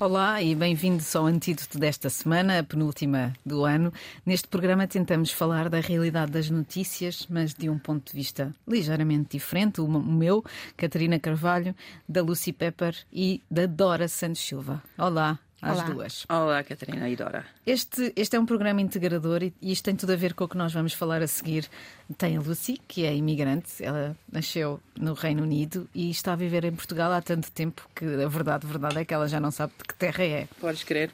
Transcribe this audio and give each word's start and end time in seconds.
Olá 0.00 0.40
e 0.40 0.54
bem-vindos 0.54 1.14
ao 1.14 1.26
antídoto 1.26 1.78
desta 1.78 2.08
semana, 2.08 2.58
a 2.58 2.64
penúltima 2.64 3.34
do 3.44 3.66
ano. 3.66 3.92
Neste 4.24 4.48
programa 4.48 4.86
tentamos 4.86 5.30
falar 5.30 5.68
da 5.68 5.78
realidade 5.78 6.32
das 6.32 6.48
notícias, 6.48 7.26
mas 7.28 7.52
de 7.52 7.68
um 7.68 7.78
ponto 7.78 8.10
de 8.10 8.16
vista 8.16 8.50
ligeiramente 8.66 9.32
diferente. 9.32 9.78
O 9.82 9.86
meu, 9.86 10.42
Catarina 10.74 11.18
Carvalho, 11.18 11.76
da 12.08 12.22
Lucy 12.22 12.50
Pepper 12.50 12.96
e 13.12 13.42
da 13.50 13.66
Dora 13.66 14.08
Santos 14.08 14.40
Silva. 14.40 14.82
Olá 14.96 15.38
às 15.62 15.78
Olá. 15.78 15.84
duas. 15.90 16.26
Olá, 16.28 16.64
Catarina 16.64 17.08
e 17.08 17.16
Dora. 17.16 17.44
Este, 17.66 18.12
este 18.16 18.36
é 18.36 18.40
um 18.40 18.46
programa 18.46 18.80
integrador 18.80 19.42
e 19.42 19.54
isto 19.62 19.84
tem 19.84 19.96
tudo 19.96 20.12
a 20.12 20.16
ver 20.16 20.34
com 20.34 20.44
o 20.44 20.48
que 20.48 20.56
nós 20.56 20.72
vamos 20.72 20.92
falar 20.92 21.22
a 21.22 21.26
seguir. 21.26 21.68
Tem 22.16 22.36
a 22.36 22.40
Lucy, 22.40 22.80
que 22.88 23.04
é 23.04 23.14
imigrante, 23.14 23.82
ela 23.82 24.16
nasceu 24.30 24.80
no 24.98 25.14
Reino 25.14 25.42
Unido 25.42 25.88
e 25.94 26.10
está 26.10 26.32
a 26.32 26.36
viver 26.36 26.64
em 26.64 26.72
Portugal 26.72 27.12
há 27.12 27.20
tanto 27.20 27.50
tempo 27.52 27.88
que 27.94 28.04
a 28.04 28.28
verdade, 28.28 28.66
a 28.66 28.70
verdade 28.70 28.98
é 28.98 29.04
que 29.04 29.14
ela 29.14 29.28
já 29.28 29.38
não 29.38 29.50
sabe 29.50 29.72
de 29.78 29.84
que 29.84 29.94
terra 29.94 30.24
é. 30.24 30.48
Podes 30.60 30.84
crer? 30.84 31.10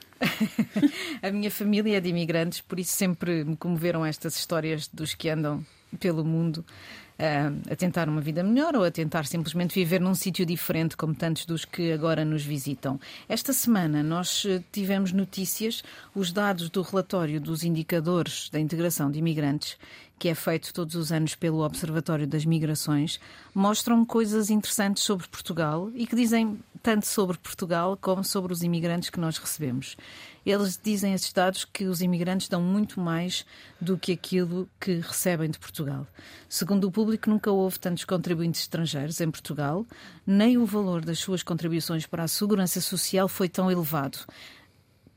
a 1.23 1.31
minha 1.31 1.51
família 1.51 1.99
é 1.99 2.01
de 2.01 2.09
imigrantes, 2.09 2.61
por 2.61 2.79
isso 2.79 2.93
sempre 2.93 3.45
me 3.45 3.57
comoveram 3.57 4.05
estas 4.07 4.37
histórias 4.37 4.89
dos 4.89 5.15
que 5.15 5.29
andam 5.29 5.65
pelo 6.01 6.25
mundo 6.25 6.65
a 7.19 7.77
tentar 7.77 8.09
uma 8.09 8.21
vida 8.21 8.43
melhor 8.43 8.77
ou 8.77 8.85
a 8.85 8.91
tentar 8.91 9.27
simplesmente 9.27 9.75
viver 9.75 10.01
num 10.01 10.15
sítio 10.15 10.45
diferente, 10.45 10.97
como 10.97 11.15
tantos 11.15 11.47
dos 11.47 11.65
que 11.65 11.93
agora 11.93 12.25
nos 12.25 12.45
visitam. 12.45 13.01
Esta 13.29 13.53
semana 13.53 14.03
nós 14.03 14.45
eh, 14.47 14.63
tivemos 14.71 15.13
notícias, 15.13 15.83
os 16.15 16.31
dados 16.31 16.69
do 16.69 16.83
relatório 16.83 17.41
dos 17.41 17.65
indicadores 17.65 18.51
da 18.51 18.61
integração 18.61 19.11
de 19.11 19.19
imigrantes 19.19 19.79
que 20.19 20.29
é 20.29 20.35
feito 20.35 20.73
todos 20.73 20.95
os 20.95 21.13
anos 21.13 21.35
pelo 21.35 21.65
Observatório 21.65 22.27
das 22.27 22.45
Migrações, 22.45 23.21
mostram 23.55 24.05
coisas 24.05 24.51
interessantes 24.51 25.03
sobre 25.03 25.29
Portugal 25.29 25.91
e 25.95 26.07
que 26.07 26.17
dizem 26.17 26.59
tanto 26.83 27.07
sobre 27.07 27.37
Portugal 27.37 27.99
como 28.01 28.25
sobre 28.25 28.53
os 28.53 28.63
imigrantes 28.63 29.11
que 29.11 29.21
nós 29.21 29.37
recebemos. 29.39 29.97
Eles 30.45 30.79
dizem 30.81 31.13
esses 31.13 31.33
dados 31.33 31.65
que 31.65 31.85
os 31.85 32.01
imigrantes 32.01 32.49
dão 32.49 32.63
muito 32.63 33.01
mais 33.01 33.45
do 33.81 33.99
que 33.99 34.13
aquilo 34.13 34.69
que 34.81 35.01
recebem 35.01 35.51
de 35.51 35.59
Portugal. 35.59 36.07
Segundo 36.49 36.85
o 36.87 36.93
público, 36.93 37.29
nunca 37.29 37.51
houve 37.51 37.79
tantos 37.79 38.05
contribuintes 38.05 38.61
estrangeiros 38.61 39.21
em 39.21 39.31
Portugal, 39.31 39.85
nem 40.25 40.57
o 40.57 40.65
valor 40.65 41.05
das 41.05 41.19
suas 41.19 41.43
contribuições 41.43 42.07
para 42.07 42.23
a 42.23 42.29
segurança 42.29 42.81
social 42.81 43.29
foi 43.29 43.49
tão 43.49 43.71
elevado 43.71 44.19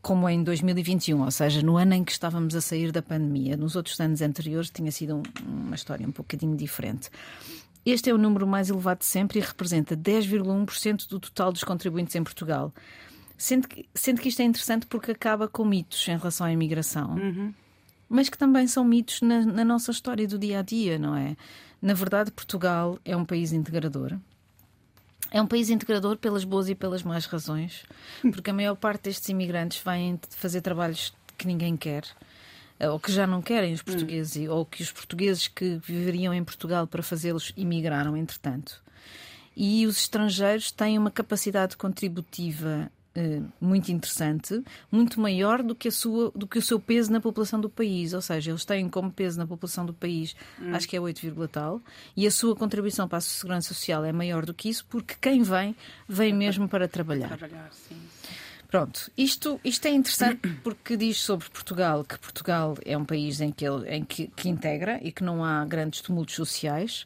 como 0.01 0.29
em 0.29 0.43
2021, 0.43 1.21
ou 1.23 1.31
seja, 1.31 1.61
no 1.61 1.77
ano 1.77 1.93
em 1.93 2.03
que 2.03 2.11
estávamos 2.11 2.55
a 2.55 2.61
sair 2.61 2.91
da 2.91 3.01
pandemia. 3.01 3.57
Nos 3.57 3.75
outros 3.75 3.99
anos 3.99 4.21
anteriores 4.21 4.69
tinha 4.69 4.91
sido 4.91 5.17
um, 5.17 5.23
uma 5.45 5.75
história 5.75 6.07
um 6.07 6.11
bocadinho 6.11 6.55
diferente. 6.55 7.09
Este 7.85 8.09
é 8.09 8.13
o 8.13 8.17
número 8.17 8.45
mais 8.45 8.69
elevado 8.69 8.99
de 8.99 9.05
sempre 9.05 9.39
e 9.39 9.41
representa 9.41 9.95
10,1% 9.95 11.07
do 11.07 11.19
total 11.19 11.51
dos 11.51 11.63
contribuintes 11.63 12.15
em 12.15 12.23
Portugal. 12.23 12.73
Sendo 13.37 13.67
que, 13.67 13.87
sendo 13.93 14.21
que 14.21 14.29
isto 14.29 14.41
é 14.41 14.45
interessante 14.45 14.85
porque 14.85 15.11
acaba 15.11 15.47
com 15.47 15.63
mitos 15.63 16.07
em 16.07 16.17
relação 16.17 16.45
à 16.45 16.51
imigração, 16.51 17.15
uhum. 17.15 17.53
mas 18.09 18.29
que 18.29 18.37
também 18.37 18.67
são 18.67 18.83
mitos 18.83 19.21
na, 19.21 19.45
na 19.45 19.63
nossa 19.63 19.91
história 19.91 20.27
do 20.27 20.37
dia 20.37 20.59
a 20.59 20.61
dia, 20.61 20.99
não 20.99 21.15
é? 21.15 21.37
Na 21.81 21.93
verdade, 21.93 22.31
Portugal 22.31 22.99
é 23.05 23.15
um 23.15 23.23
país 23.23 23.53
integrador. 23.53 24.17
É 25.31 25.41
um 25.41 25.47
país 25.47 25.69
integrador 25.69 26.17
pelas 26.17 26.43
boas 26.43 26.69
e 26.69 26.75
pelas 26.75 27.03
más 27.03 27.25
razões, 27.25 27.83
porque 28.31 28.49
a 28.49 28.53
maior 28.53 28.75
parte 28.75 29.03
destes 29.03 29.29
imigrantes 29.29 29.81
vêm 29.83 30.19
fazer 30.29 30.61
trabalhos 30.61 31.13
que 31.37 31.45
ninguém 31.45 31.77
quer, 31.77 32.03
eh, 32.79 32.89
ou 32.89 32.99
que 32.99 33.11
já 33.11 33.27
não 33.27 33.41
querem 33.41 33.73
os 33.73 33.81
portugueses, 33.81 34.49
ou 34.49 34.65
que 34.65 34.81
os 34.81 34.91
portugueses 34.91 35.47
que 35.47 35.79
viveriam 35.85 36.33
em 36.33 36.43
Portugal 36.43 36.87
para 36.87 37.03
fazê-los 37.03 37.53
imigraram, 37.55 38.17
entretanto. 38.17 38.81
E 39.55 39.85
os 39.85 39.97
estrangeiros 39.99 40.71
têm 40.71 40.97
uma 40.97 41.11
capacidade 41.11 41.77
contributiva 41.77 42.91
muito 43.59 43.91
interessante, 43.91 44.63
muito 44.91 45.19
maior 45.19 45.61
do 45.63 45.75
que, 45.75 45.87
a 45.87 45.91
sua, 45.91 46.31
do 46.35 46.47
que 46.47 46.57
o 46.57 46.61
seu 46.61 46.79
peso 46.79 47.11
na 47.11 47.19
população 47.19 47.59
do 47.59 47.69
país. 47.69 48.13
Ou 48.13 48.21
seja, 48.21 48.51
eles 48.51 48.65
têm 48.65 48.87
como 48.89 49.11
peso 49.11 49.37
na 49.37 49.47
população 49.47 49.85
do 49.85 49.93
país, 49.93 50.35
hum. 50.59 50.73
acho 50.73 50.87
que 50.87 50.95
é 50.95 51.01
8, 51.01 51.47
tal, 51.47 51.81
e 52.15 52.25
a 52.27 52.31
sua 52.31 52.55
contribuição 52.55 53.07
para 53.07 53.17
a 53.17 53.21
segurança 53.21 53.73
social 53.73 54.05
é 54.05 54.11
maior 54.11 54.45
do 54.45 54.53
que 54.53 54.69
isso, 54.69 54.85
porque 54.89 55.15
quem 55.19 55.41
vem, 55.43 55.75
vem 56.07 56.33
mesmo 56.33 56.67
para 56.67 56.87
trabalhar. 56.87 57.27
Trabalhar, 57.29 57.69
sim. 57.71 57.97
Pronto, 58.69 59.11
isto, 59.17 59.59
isto 59.63 59.87
é 59.87 59.91
interessante 59.91 60.47
porque 60.63 60.95
diz 60.95 61.19
sobre 61.19 61.49
Portugal 61.49 62.03
que 62.03 62.19
Portugal 62.19 62.77
é 62.85 62.95
um 62.95 63.03
país 63.03 63.41
em 63.41 63.51
que, 63.51 63.65
ele, 63.65 63.89
em 63.89 64.03
que, 64.03 64.27
que 64.27 64.47
integra 64.47 64.99
e 65.01 65.11
que 65.11 65.23
não 65.23 65.43
há 65.43 65.65
grandes 65.65 66.01
tumultos 66.01 66.35
sociais. 66.35 67.03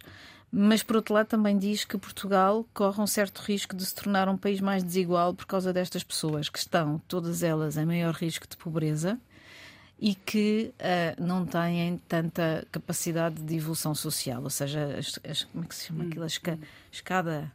Mas, 0.56 0.84
por 0.84 0.98
outro 0.98 1.16
lado, 1.16 1.26
também 1.26 1.58
diz 1.58 1.84
que 1.84 1.98
Portugal 1.98 2.64
corre 2.76 3.02
um 3.02 3.08
certo 3.08 3.40
risco 3.40 3.76
de 3.76 3.84
se 3.84 3.96
tornar 3.96 4.30
um 4.30 4.38
país 4.38 4.62
mais 4.62 4.84
desigual 4.84 5.34
por 5.34 5.48
causa 5.48 5.74
destas 5.74 6.04
pessoas 6.04 6.48
que 6.48 6.60
estão, 6.60 7.02
todas 7.08 7.42
elas, 7.42 7.76
em 7.76 7.88
maior 7.88 8.14
risco 8.14 8.48
de 8.48 8.56
pobreza 8.56 9.20
e 10.00 10.14
que 10.14 10.72
uh, 10.78 11.20
não 11.20 11.44
têm 11.44 11.98
tanta 12.08 12.68
capacidade 12.72 13.42
de 13.42 13.56
evolução 13.56 13.96
social. 13.96 14.44
Ou 14.44 14.50
seja, 14.52 14.96
as, 14.96 15.20
as, 15.28 15.44
como 15.46 15.64
é 15.64 15.68
que 15.68 15.74
se 15.74 15.88
chama 15.88 16.04
aquilo? 16.04 16.24
A 16.24 16.28
esca, 16.28 16.60
escada 16.92 17.52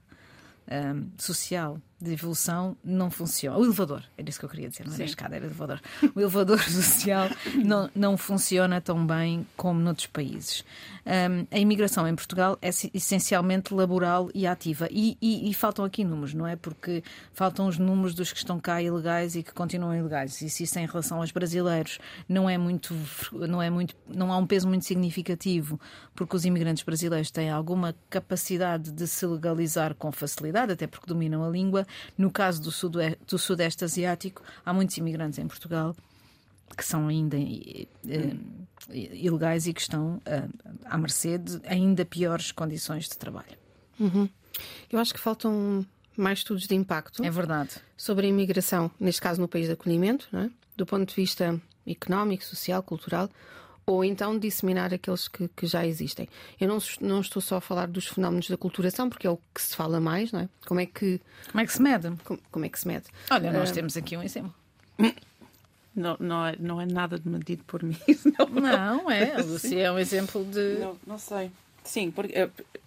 um, 0.68 1.08
social 1.16 1.80
de 2.00 2.12
evolução 2.12 2.76
não 2.84 3.10
funciona. 3.10 3.58
O 3.58 3.64
elevador, 3.64 4.04
era 4.16 4.28
isso 4.28 4.38
que 4.38 4.44
eu 4.44 4.48
queria 4.48 4.68
dizer, 4.68 4.86
não 4.86 4.94
era 4.94 5.04
escada, 5.04 5.34
era 5.34 5.44
elevador. 5.46 5.80
O 6.14 6.20
elevador 6.20 6.60
social 6.70 7.28
não, 7.64 7.90
não 7.94 8.16
funciona 8.16 8.80
tão 8.80 9.04
bem 9.04 9.46
como 9.56 9.80
noutros 9.80 10.06
países. 10.06 10.64
Um, 11.04 11.46
a 11.50 11.58
imigração 11.58 12.06
em 12.06 12.14
Portugal 12.14 12.56
é 12.62 12.68
essencialmente 12.68 13.74
laboral 13.74 14.30
e 14.32 14.46
ativa. 14.46 14.86
E, 14.90 15.18
e, 15.20 15.50
e, 15.50 15.54
faltam 15.54 15.84
aqui 15.84 16.04
números, 16.04 16.34
não 16.34 16.46
é? 16.46 16.54
Porque 16.54 17.02
faltam 17.32 17.66
os 17.66 17.78
números 17.78 18.14
dos 18.14 18.30
que 18.30 18.38
estão 18.38 18.60
cá 18.60 18.80
ilegais 18.80 19.34
e 19.34 19.42
que 19.42 19.52
continuam 19.52 19.94
ilegais. 19.96 20.40
E 20.40 20.48
se 20.48 20.62
isso 20.62 20.78
em 20.78 20.86
relação 20.86 21.18
aos 21.18 21.32
brasileiros 21.32 21.98
não 22.28 22.48
é 22.48 22.56
muito, 22.56 22.94
não 23.32 23.60
é 23.60 23.70
muito, 23.70 23.96
não 24.06 24.32
há 24.32 24.36
um 24.36 24.46
peso 24.46 24.68
muito 24.68 24.84
significativo, 24.84 25.80
porque 26.14 26.36
os 26.36 26.44
imigrantes 26.44 26.84
brasileiros 26.84 27.30
têm 27.30 27.50
alguma 27.50 27.94
capacidade 28.08 28.92
de 28.92 29.06
se 29.08 29.26
legalizar 29.26 29.94
com 29.94 30.12
facilidade, 30.12 30.72
até 30.72 30.86
porque 30.86 31.06
dominam 31.06 31.42
a 31.42 31.48
língua 31.48 31.87
no 32.16 32.30
caso 32.30 32.62
do, 32.62 32.70
sudoeste, 32.70 33.18
do 33.26 33.38
Sudeste 33.38 33.84
Asiático, 33.84 34.42
há 34.64 34.72
muitos 34.72 34.96
imigrantes 34.96 35.38
em 35.38 35.46
Portugal 35.46 35.94
que 36.76 36.84
são 36.84 37.08
ainda 37.08 37.36
uh, 37.36 38.38
ilegais 38.90 39.66
e 39.66 39.72
que 39.72 39.80
estão 39.80 40.16
uh, 40.16 40.78
à 40.84 40.98
mercê 40.98 41.38
de 41.38 41.60
ainda 41.66 42.04
piores 42.04 42.52
condições 42.52 43.08
de 43.08 43.16
trabalho. 43.16 43.56
Uhum. 43.98 44.28
Eu 44.90 44.98
acho 44.98 45.12
que 45.12 45.20
faltam 45.20 45.84
mais 46.16 46.40
estudos 46.40 46.66
de 46.66 46.74
impacto. 46.74 47.24
É 47.24 47.30
verdade. 47.30 47.70
Sobre 47.96 48.26
a 48.26 48.28
imigração, 48.28 48.90
neste 48.98 49.20
caso 49.20 49.40
no 49.40 49.48
país 49.48 49.66
de 49.66 49.72
acolhimento, 49.72 50.28
é? 50.36 50.50
do 50.76 50.84
ponto 50.84 51.08
de 51.08 51.14
vista 51.14 51.60
económico, 51.86 52.44
social, 52.44 52.82
cultural, 52.82 53.30
ou 53.88 54.04
então 54.04 54.38
disseminar 54.38 54.92
aqueles 54.92 55.26
que, 55.28 55.48
que, 55.48 55.66
já 55.66 55.86
existem. 55.86 56.28
Eu 56.60 56.68
não, 56.68 56.78
não 57.00 57.20
estou 57.22 57.40
só 57.40 57.56
a 57.56 57.60
falar 57.60 57.88
dos 57.88 58.06
fenómenos 58.06 58.50
da 58.50 58.56
culturação, 58.58 59.08
porque 59.08 59.26
é 59.26 59.30
o 59.30 59.38
que 59.54 59.62
se 59.62 59.74
fala 59.74 59.98
mais, 59.98 60.30
não 60.30 60.40
é? 60.40 60.48
Como 60.66 60.78
é 60.78 60.84
que. 60.84 61.18
Como 61.50 61.62
é 61.62 61.66
que 61.66 61.72
se 61.72 61.80
mede? 61.80 62.12
Como, 62.22 62.38
como 62.50 62.64
é 62.66 62.68
que 62.68 62.78
se 62.78 62.86
mede? 62.86 63.06
Olha, 63.30 63.50
nós 63.50 63.70
uh... 63.70 63.74
temos 63.74 63.96
aqui 63.96 64.14
um 64.14 64.22
exemplo. 64.22 64.54
Não, 65.96 66.16
não, 66.20 66.46
é, 66.46 66.54
não 66.60 66.80
é 66.80 66.84
nada 66.84 67.18
de 67.18 67.26
medido 67.26 67.64
por 67.64 67.82
mim. 67.82 67.96
Não, 68.38 68.46
não 69.00 69.10
é. 69.10 69.42
Você 69.42 69.78
é 69.80 69.90
um 69.90 69.98
exemplo 69.98 70.44
de. 70.44 70.78
Não, 70.78 70.96
não 71.04 71.18
sei. 71.18 71.50
Sim, 71.82 72.12
porque. 72.12 72.34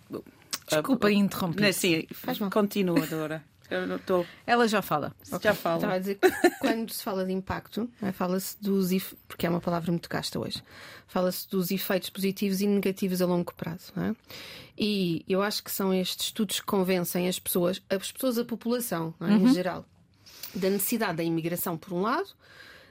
Uh, 0.09 0.23
Desculpa 0.65 1.07
uh, 1.07 1.09
interromper. 1.09 1.73
Sim, 1.73 2.07
faz 2.13 2.39
mal. 2.39 2.49
Continua, 2.49 3.05
Dora. 3.07 3.43
Tô... 4.05 4.25
Ela 4.45 4.67
já 4.67 4.81
fala. 4.81 5.13
Okay. 5.27 5.39
Já 5.41 5.53
fala. 5.53 5.75
Estava 5.75 5.93
a 5.93 5.99
dizer 5.99 6.15
que 6.15 6.29
quando 6.59 6.91
se 6.91 7.03
fala 7.03 7.25
de 7.25 7.31
impacto, 7.31 7.89
é? 8.01 8.11
fala-se 8.11 8.61
dos. 8.61 8.91
porque 9.27 9.45
é 9.45 9.49
uma 9.49 9.61
palavra 9.61 9.91
muito 9.91 10.09
gasta 10.09 10.39
hoje. 10.39 10.61
Fala-se 11.07 11.49
dos 11.49 11.71
efeitos 11.71 12.09
positivos 12.09 12.61
e 12.61 12.67
negativos 12.67 13.21
a 13.21 13.25
longo 13.25 13.53
prazo. 13.53 13.93
É? 13.97 14.15
E 14.77 15.23
eu 15.27 15.41
acho 15.41 15.63
que 15.63 15.71
são 15.71 15.93
estes 15.93 16.27
estudos 16.27 16.59
que 16.59 16.65
convencem 16.65 17.27
as 17.27 17.39
pessoas, 17.39 17.81
as 17.89 18.11
pessoas, 18.11 18.37
a 18.37 18.45
população 18.45 19.13
é? 19.19 19.25
uhum. 19.25 19.47
em 19.47 19.53
geral, 19.53 19.85
da 20.53 20.69
necessidade 20.69 21.17
da 21.17 21.23
imigração, 21.23 21.77
por 21.77 21.93
um 21.93 22.01
lado, 22.01 22.29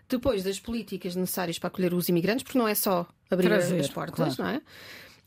depois 0.08 0.42
das 0.42 0.58
políticas 0.58 1.14
necessárias 1.14 1.58
para 1.58 1.68
acolher 1.68 1.94
os 1.94 2.08
imigrantes, 2.08 2.42
porque 2.42 2.58
não 2.58 2.68
é 2.68 2.74
só 2.74 3.06
abrir 3.30 3.48
Prazer, 3.48 3.80
as 3.80 3.88
portas, 3.88 4.36
claro. 4.36 4.42
não 4.42 4.48
é? 4.48 4.62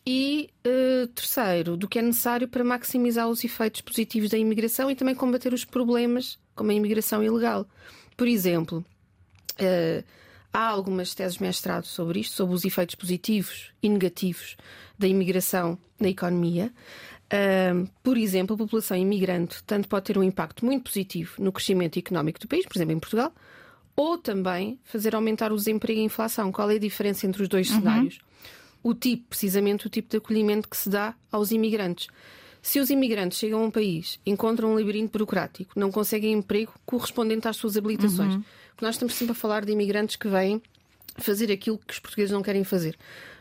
E 0.05 0.49
uh, 0.65 1.07
terceiro, 1.07 1.77
do 1.77 1.87
que 1.87 1.97
é 1.97 2.01
necessário 2.01 2.47
para 2.47 2.63
maximizar 2.63 3.29
os 3.29 3.43
efeitos 3.43 3.79
positivos 3.81 4.29
da 4.29 4.37
imigração 4.37 4.91
e 4.91 4.95
também 4.95 5.15
combater 5.15 5.53
os 5.53 5.63
problemas 5.63 6.37
como 6.53 6.71
a 6.71 6.73
imigração 6.73 7.23
ilegal. 7.23 7.65
Por 8.17 8.27
exemplo, 8.27 8.85
uh, 9.53 10.03
há 10.51 10.67
algumas 10.67 11.15
teses 11.15 11.37
de 11.37 11.43
mestrado 11.43 11.85
sobre 11.85 12.19
isto, 12.19 12.35
sobre 12.35 12.53
os 12.53 12.65
efeitos 12.65 12.95
positivos 12.95 13.71
e 13.81 13.87
negativos 13.87 14.57
da 14.99 15.07
imigração 15.07 15.77
na 15.99 16.09
economia. 16.09 16.71
Uh, 17.25 17.89
por 18.03 18.17
exemplo, 18.17 18.55
a 18.55 18.57
população 18.57 18.97
imigrante 18.97 19.63
tanto 19.63 19.87
pode 19.87 20.05
ter 20.05 20.17
um 20.17 20.23
impacto 20.23 20.65
muito 20.65 20.83
positivo 20.83 21.41
no 21.41 21.51
crescimento 21.51 21.97
económico 21.97 22.39
do 22.39 22.47
país, 22.47 22.65
por 22.65 22.77
exemplo, 22.77 22.93
em 22.93 22.99
Portugal, 22.99 23.33
ou 23.95 24.17
também 24.17 24.79
fazer 24.83 25.15
aumentar 25.15 25.51
o 25.51 25.55
desemprego 25.55 25.99
e 25.99 26.03
a 26.03 26.05
inflação. 26.05 26.51
Qual 26.51 26.69
é 26.69 26.75
a 26.75 26.79
diferença 26.79 27.25
entre 27.25 27.41
os 27.41 27.47
dois 27.47 27.69
uhum. 27.69 27.79
cenários? 27.79 28.19
O 28.83 28.93
tipo, 28.93 29.29
precisamente 29.29 29.87
o 29.87 29.89
tipo 29.89 30.09
de 30.09 30.17
acolhimento 30.17 30.67
que 30.67 30.77
se 30.77 30.89
dá 30.89 31.15
aos 31.31 31.51
imigrantes. 31.51 32.07
Se 32.61 32.79
os 32.79 32.89
imigrantes 32.89 33.39
chegam 33.39 33.61
a 33.61 33.65
um 33.65 33.71
país, 33.71 34.19
encontram 34.25 34.71
um 34.71 34.75
labirinto 34.75 35.11
burocrático, 35.11 35.77
não 35.77 35.91
conseguem 35.91 36.33
emprego 36.33 36.73
correspondente 36.85 37.47
às 37.47 37.57
suas 37.57 37.75
habilitações. 37.75 38.35
Uhum. 38.35 38.43
Nós 38.81 38.95
estamos 38.95 39.15
sempre 39.15 39.31
a 39.31 39.35
falar 39.35 39.65
de 39.65 39.71
imigrantes 39.71 40.15
que 40.15 40.27
vêm 40.27 40.61
fazer 41.17 41.51
aquilo 41.51 41.77
que 41.77 41.93
os 41.93 41.99
portugueses 41.99 42.31
não 42.31 42.41
querem 42.41 42.63
fazer. 42.63 42.97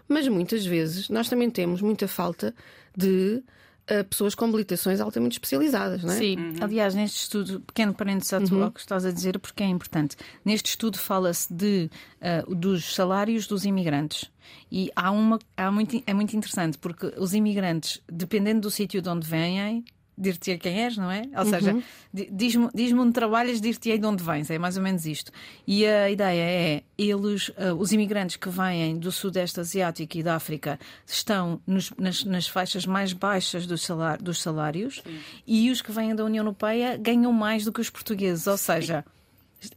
Mas 0.09 0.27
muitas 0.29 0.65
vezes 0.67 1.09
nós 1.09 1.29
também 1.29 1.51
temos 1.51 1.81
muita 1.81 2.07
falta 2.09 2.55
de 2.97 3.43
uh, 3.91 4.05
pessoas 4.05 4.35
com 4.35 4.45
habilitações 4.45 5.01
altamente 5.01 5.33
especializadas, 5.33 6.03
não 6.03 6.13
é? 6.13 6.17
Sim, 6.17 6.55
aliás, 6.61 6.95
neste 6.95 7.19
estudo, 7.23 7.61
pequeno 7.61 7.95
parênteses 7.95 8.33
ao 8.33 8.71
que 8.71 8.81
estás 8.81 9.05
a 9.05 9.11
dizer, 9.11 9.39
porque 9.39 9.63
é 9.63 9.67
importante. 9.67 10.17
Neste 10.45 10.71
estudo 10.71 10.99
fala-se 10.99 11.53
de 11.53 11.91
ah, 12.21 12.45
dos 12.49 12.95
salários 12.95 13.47
dos 13.47 13.65
imigrantes. 13.65 14.31
E 14.71 14.91
há 14.95 15.11
uma, 15.11 15.39
há 15.57 15.71
muito, 15.71 16.03
é 16.07 16.15
muito 16.15 16.37
interessante, 16.37 16.79
porque 16.79 17.13
os 17.19 17.35
imigrantes, 17.35 18.01
dependendo 18.11 18.63
do 18.63 18.71
sítio 18.71 19.03
de 19.03 19.09
onde 19.09 19.27
vêm, 19.27 19.85
dir-te 20.23 20.57
quem 20.59 20.83
és, 20.85 20.97
não 20.97 21.11
é? 21.11 21.23
Ou 21.37 21.45
seja, 21.45 21.73
di- 22.15 22.29
diz-me 22.33 22.69
diz 22.75 22.93
onde 22.93 23.13
trabalhas, 23.13 23.61
dir-te 23.61 23.99
de 23.99 24.07
onde 24.07 24.23
vens, 24.23 24.49
é 24.51 24.59
mais 24.59 24.77
ou 24.77 24.83
menos 24.83 25.05
isto. 25.05 25.31
E 25.67 25.85
a 25.87 26.09
ideia 26.11 26.41
é, 26.43 26.83
eles, 26.97 27.51
ah, 27.59 27.75
os 27.75 27.93
imigrantes 27.93 28.37
que 28.37 28.49
vêm 28.49 28.97
do 28.99 29.11
Sudeste 29.13 29.61
Asiático 29.61 30.17
e 30.17 30.23
da 30.23 30.37
África, 30.37 30.79
estão 31.07 31.61
nos- 31.67 31.91
nas, 31.99 32.25
nas 32.25 32.47
faixas 32.49 32.87
mais 32.87 33.13
baixas 33.13 33.67
dos, 33.67 33.83
salar- 33.83 34.23
dos 34.23 34.41
salários 34.41 35.03
e 35.47 35.71
os 35.71 35.83
que 35.83 35.91
vêm 35.93 36.15
da 36.15 36.25
União 36.25 36.43
Europeia 36.45 36.97
ganham 36.97 37.33
mais 37.33 37.65
do 37.65 37.73
que 37.73 37.81
os 37.81 37.91
portugueses, 37.91 38.47
ou 38.47 38.57
seja. 38.57 39.05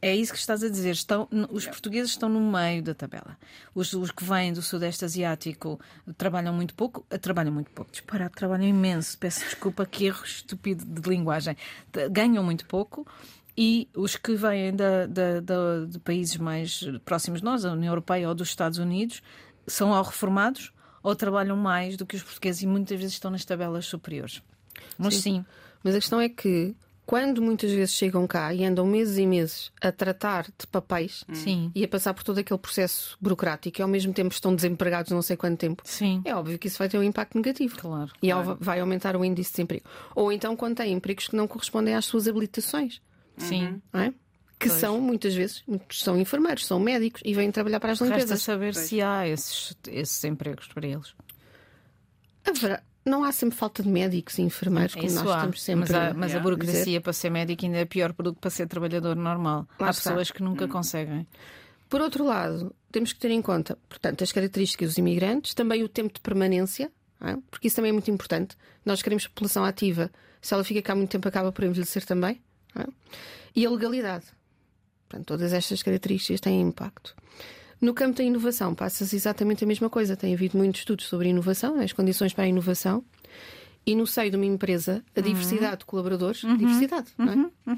É 0.02 0.16
isso 0.16 0.34
que 0.34 0.40
estás 0.40 0.64
a 0.64 0.70
dizer. 0.70 0.92
Estão, 0.92 1.28
os 1.52 1.66
portugueses 1.66 2.12
estão 2.12 2.28
no 2.30 2.40
meio 2.52 2.82
da 2.82 2.94
tabela. 2.94 3.38
Os, 3.74 3.94
os 3.94 4.12
que 4.12 4.24
vêm 4.24 4.52
do 4.54 4.62
Sudeste 4.62 5.06
Asiático 5.06 5.80
trabalham 6.18 6.54
muito 6.54 6.74
pouco. 6.74 7.06
eh, 7.10 7.18
Trabalham 7.18 7.54
muito 7.54 7.70
pouco. 7.72 7.92
Disparado, 7.92 8.34
trabalham 8.36 8.66
imenso. 8.68 9.18
Peço 9.18 9.42
desculpa, 9.42 9.86
que 9.86 10.06
erro 10.06 10.24
estúpido 10.26 10.84
de 10.86 11.10
linguagem. 11.10 11.56
Ganham 12.12 12.44
muito 12.44 12.66
pouco. 12.66 13.06
E 13.58 13.88
os 13.96 14.16
que 14.16 14.36
vêm 14.36 14.76
da, 14.76 15.06
da- 15.06 15.40
da- 15.40 15.86
de 15.88 16.00
países 16.00 16.36
mais 16.38 16.82
próximos 17.06 17.40
de 17.40 17.46
nós, 17.46 17.64
a 17.64 17.72
União 17.72 17.92
Europeia 17.92 18.28
ou 18.28 18.36
dos 18.36 18.50
Estados 18.50 18.80
Unidos, 18.80 19.22
são 19.68 19.92
ou 19.92 20.02
reformados 20.02 20.74
ou 21.02 21.16
trabalham 21.16 21.56
mais 21.56 21.96
do 21.96 22.06
que 22.06 22.16
os 22.16 22.24
portugueses 22.24 22.64
e 22.64 22.68
muitas 22.68 22.98
vezes 23.00 23.14
estão 23.14 23.30
nas 23.32 23.46
tabelas 23.46 23.86
superiores. 23.86 24.42
Mas 24.98 25.16
sim, 25.16 25.46
Mas 25.84 25.94
a 25.96 26.00
questão 26.00 26.20
é 26.20 26.28
que, 26.28 26.76
quando 27.06 27.42
muitas 27.42 27.72
vezes 27.72 27.94
chegam 27.94 28.26
cá 28.26 28.54
e 28.54 28.66
andam 28.66 28.86
meses 28.86 29.18
e 29.18 29.26
meses 29.28 29.72
a 29.82 29.92
tratar 29.92 30.46
de 30.46 30.66
papéis 30.72 31.24
sim, 31.34 31.72
e 31.76 31.84
a 31.84 31.88
passar 31.88 32.14
por 32.14 32.24
todo 32.24 32.40
aquele 32.40 32.58
processo 32.60 33.16
burocrático 33.22 33.80
e 33.80 33.84
ao 33.84 33.88
mesmo 33.88 34.12
tempo 34.12 34.34
estão 34.34 34.56
desempregados 34.56 35.12
não 35.12 35.22
sei 35.22 35.38
quanto 35.38 35.60
tempo, 35.60 35.84
sim, 35.86 36.22
é 36.26 36.34
óbvio 36.36 36.58
que 36.58 36.68
isso 36.68 36.78
vai 36.80 36.90
ter 36.90 36.98
um 36.98 37.04
impacto 37.04 37.36
negativo. 37.36 37.78
claro. 37.78 38.12
E 38.22 38.32
ao- 38.32 38.56
vai 38.60 38.80
aumentar 38.80 39.16
o 39.16 39.24
índice 39.24 39.50
de 39.52 39.56
desemprego. 39.58 39.86
Ou 40.16 40.32
então 40.32 40.56
quando 40.56 40.78
têm 40.78 40.94
empregos 40.94 41.28
que 41.28 41.36
não 41.36 41.48
correspondem 41.48 41.94
às 41.94 42.06
suas 42.06 42.28
habilitações, 42.28 43.02
Sim. 43.38 43.82
não 43.94 44.02
é? 44.02 44.14
Que 44.58 44.70
Pois. 44.70 44.80
são, 44.80 45.02
muitas 45.02 45.34
vezes, 45.36 45.62
muitos 45.68 46.00
são 46.02 46.18
enfermeiros, 46.18 46.66
são 46.66 46.80
médicos 46.80 47.22
e 47.26 47.34
vêm 47.34 47.52
trabalhar 47.52 47.80
para 47.82 47.92
as 47.92 48.00
Resta 48.00 48.16
limpezas. 48.16 48.42
saber 48.42 48.74
se 48.74 49.02
há 49.02 49.28
esses, 49.28 49.76
esses 49.88 50.24
empregos 50.24 50.68
para 50.70 50.88
eles. 50.88 51.14
Haverá- 52.48 52.82
Não 53.06 53.24
há 53.24 53.32
sempre 53.32 53.56
falta 53.56 53.84
de 53.84 53.90
médicos 53.90 54.38
e 54.40 54.42
enfermeiros, 54.42 54.96
como 54.96 55.06
Isso 55.06 55.16
nós 55.18 55.28
há, 55.30 55.36
estamos 55.38 55.62
sempre 55.64 55.82
mas, 55.82 55.92
há- 55.94 56.14
mas 56.14 56.24
a 56.32 56.36
Yeah. 56.38 56.44
burocracia 56.44 57.00
para 57.02 57.14
ser 57.14 57.30
médico 57.30 57.64
ainda 57.64 57.78
é 57.78 57.86
pior 57.86 58.12
do 58.14 58.34
que 58.34 58.40
para 58.42 58.50
ser 58.50 58.68
trabalhador 58.68 59.16
normal. 59.16 59.68
Lá 59.80 59.88
há 59.88 59.92
está. 59.92 60.10
pessoas 60.10 60.32
que 60.32 60.42
nunca 60.42 60.68
conseguem. 60.68 61.28
Por 61.88 62.02
outro 62.02 62.26
lado, 62.26 62.74
temos 62.92 63.14
que 63.14 63.20
ter 63.20 63.30
em 63.30 63.42
conta, 63.44 63.78
portanto, 63.88 64.24
as 64.24 64.32
características 64.32 64.90
dos 64.90 64.98
imigrantes, 64.98 65.54
também 65.54 65.84
o 65.84 65.88
tempo 65.88 66.12
de 66.16 66.20
permanência, 66.20 66.92
é? 67.22 67.38
porque 67.52 67.68
isso 67.68 67.76
também 67.76 67.90
é 67.90 67.94
muito 67.94 68.10
importante. 68.10 68.58
Nós 68.84 69.04
queremos 69.04 69.28
população 69.28 69.64
ativa. 69.64 70.10
Se 70.42 70.54
ela 70.56 70.64
fica 70.64 70.82
cá 70.82 70.96
muito 70.96 71.12
tempo, 71.12 71.28
acaba 71.28 71.52
por 71.52 71.64
envelhecer 71.64 72.04
também. 72.06 72.42
é? 72.76 72.86
E 73.56 73.66
a 73.66 73.70
legalidade. 73.70 74.26
Portanto, 75.08 75.28
todas 75.28 75.54
estas 75.54 75.84
características 75.84 76.42
têm 76.42 76.60
impacto. 76.60 77.16
No 77.82 77.94
campo 77.94 78.18
da 78.18 78.24
inovação, 78.24 78.74
passa-se 78.74 79.16
exatamente 79.16 79.64
a 79.64 79.68
mesma 79.68 79.90
coisa. 79.90 80.16
Tem 80.16 80.34
havido 80.34 80.58
muitos 80.58 80.82
estudos 80.82 81.06
sobre 81.08 81.30
inovação, 81.30 81.80
as 81.80 81.92
condições 81.94 82.34
para 82.34 82.46
a 82.46 82.48
inovação. 82.48 83.04
E 83.86 83.96
no 83.96 84.08
seio 84.08 84.32
de 84.32 84.38
uma 84.38 84.46
empresa, 84.46 85.04
a 85.16 85.22
diversidade 85.22 85.80
de 85.80 85.86
colaboradores, 85.86 86.42
diversidade 86.42 87.08
não 87.18 87.52
é? 87.68 87.76